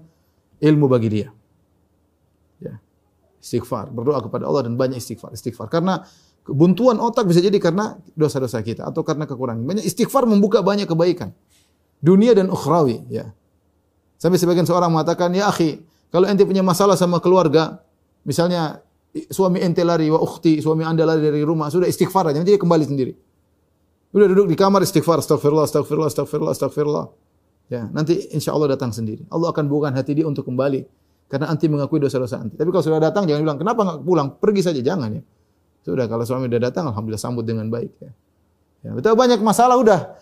[0.59, 1.29] ilmu bagi dia.
[2.59, 2.83] Ya.
[3.39, 5.71] Istighfar, berdoa kepada Allah dan banyak istighfar, istighfar.
[5.71, 6.03] Karena
[6.43, 9.63] kebuntuan otak bisa jadi karena dosa-dosa kita atau karena kekurangan.
[9.63, 11.31] Banyak istighfar membuka banyak kebaikan.
[12.03, 13.31] Dunia dan ukhrawi, ya.
[14.19, 15.79] Sampai sebagian seorang mengatakan, "Ya akhi,
[16.11, 17.87] kalau ente punya masalah sama keluarga,
[18.27, 18.83] misalnya
[19.31, 22.59] suami ente lari wa ukhti, suami Anda lari dari rumah, sudah istighfar aja, nanti dia
[22.59, 23.28] kembali sendiri."
[24.09, 27.07] Udah duduk di kamar istighfar, astagfirullah, astagfirullah, astagfirullah, astagfirullah.
[27.69, 29.29] Ya, nanti insya Allah datang sendiri.
[29.29, 30.89] Allah akan bukan hati dia untuk kembali.
[31.29, 32.57] Karena anti mengakui dosa-dosa anti.
[32.57, 34.29] Tapi kalau sudah datang, jangan bilang, kenapa nggak pulang?
[34.41, 35.23] Pergi saja, jangan ya.
[35.85, 37.93] Sudah, kalau suami sudah datang, Alhamdulillah sambut dengan baik.
[38.01, 38.11] Ya.
[38.89, 40.17] Ya, betul banyak masalah udah.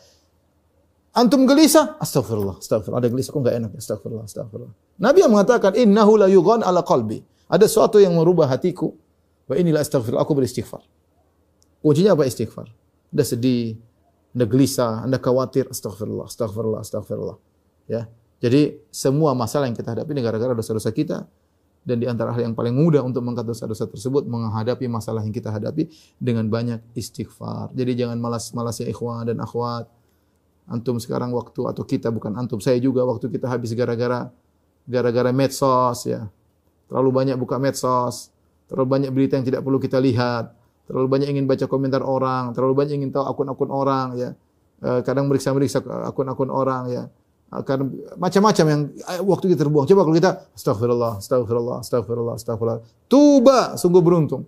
[1.14, 2.99] Antum gelisah, astagfirullah, astagfirullah.
[2.99, 3.70] Ada gelisah, kok nggak enak?
[3.78, 4.74] Astagfirullah, astagfirullah.
[4.99, 7.22] Nabi yang mengatakan, innahu la yughan ala qalbi.
[7.47, 8.91] Ada sesuatu yang merubah hatiku.
[9.47, 10.82] Wa inilah astagfirullah, aku beristighfar.
[11.78, 12.66] Kuncinya apa istighfar?
[13.16, 13.80] Anda sedih,
[14.36, 17.40] Anda gelisah, Anda khawatir, astagfirullah, astagfirullah, astagfirullah.
[17.88, 18.12] Ya.
[18.44, 21.24] Jadi semua masalah yang kita hadapi gara-gara dosa-dosa kita
[21.80, 25.48] dan di antara hal yang paling mudah untuk mengangkat dosa-dosa tersebut menghadapi masalah yang kita
[25.48, 25.88] hadapi
[26.20, 27.72] dengan banyak istighfar.
[27.72, 29.88] Jadi jangan malas-malas ya ikhwan dan akhwat.
[30.68, 34.28] Antum sekarang waktu atau kita bukan antum, saya juga waktu kita habis gara-gara
[34.84, 36.28] gara-gara medsos ya.
[36.90, 38.28] Terlalu banyak buka medsos,
[38.68, 40.55] terlalu banyak berita yang tidak perlu kita lihat
[40.87, 44.30] terlalu banyak ingin baca komentar orang, terlalu banyak ingin tahu akun-akun orang ya.
[44.82, 47.05] Eh, kadang meriksa-meriksa akun-akun orang ya.
[47.51, 49.87] Akan macam-macam yang eh, waktu kita terbuang.
[49.91, 52.80] Coba kalau kita astagfirullah, astagfirullah, astagfirullah, astagfirullah.
[53.11, 54.47] Tuba, sungguh beruntung.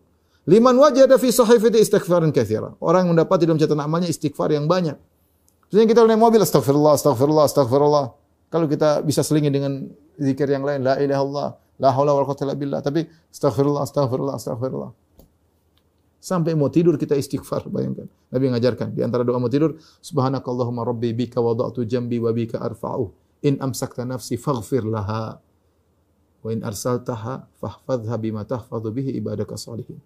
[0.49, 2.73] Liman wajada fi sahifati istighfaran katsira.
[2.81, 4.97] Orang yang mendapat dalam catatan amalnya istighfar yang banyak.
[5.69, 8.07] Misalnya kita naik mobil astagfirullah, astagfirullah, astagfirullah.
[8.49, 9.85] Kalau kita bisa selingi dengan
[10.17, 14.91] zikir yang lain, la ilaha illallah, la haula wala illa billah, tapi astagfirullah, astagfirullah, astagfirullah.
[16.19, 18.11] Sampai mau tidur kita istighfar, bayangkan.
[18.35, 23.15] Nabi mengajarkan di antara doa mau tidur, subhanakallahumma rabbi bika wada'tu jambi wa bika arfa'u.
[23.47, 25.39] In amsakta nafsi faghfir laha.
[26.43, 30.03] Wa in arsaltaha fahfadha bima tahfadhu bihi ibadaka salihin.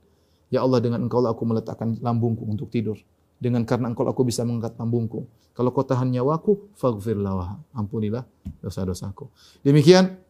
[0.52, 3.00] Ya Allah dengan engkau aku meletakkan lambungku untuk tidur.
[3.40, 5.24] Dengan karena engkau aku bisa mengangkat lambungku.
[5.56, 7.56] Kalau kau tahan nyawaku, faghfir laha.
[7.72, 8.28] Ampunilah
[8.60, 9.32] dosa-dosaku.
[9.64, 10.20] Demikian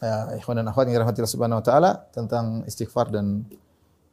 [0.00, 3.48] ya, ikhwan dan akhwat yang dirahmati Allah Subhanahu wa taala tentang istighfar dan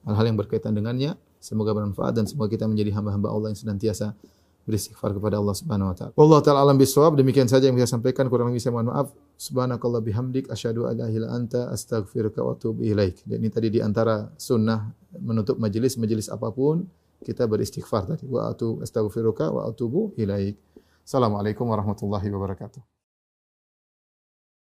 [0.07, 1.15] hal-hal yang berkaitan dengannya.
[1.43, 4.15] Semoga bermanfaat dan semoga kita menjadi hamba-hamba Allah yang senantiasa
[4.63, 6.11] beristighfar kepada Allah Subhanahu wa taala.
[6.15, 7.19] Wallahu taala alam bisawab.
[7.19, 9.11] Demikian saja yang bisa sampaikan kurang lebih saya mohon maaf.
[9.35, 13.19] Subhanakallah bihamdik asyhadu an la ilaha anta astaghfiruka wa atubu ilaik.
[13.27, 14.87] Dan ini tadi di antara sunnah
[15.19, 16.87] menutup majelis majelis apa pun
[17.23, 20.55] kita beristighfar tadi wa atu astaghfiruka wa atubu ilaik.
[21.03, 22.92] Assalamualaikum warahmatullahi wabarakatuh.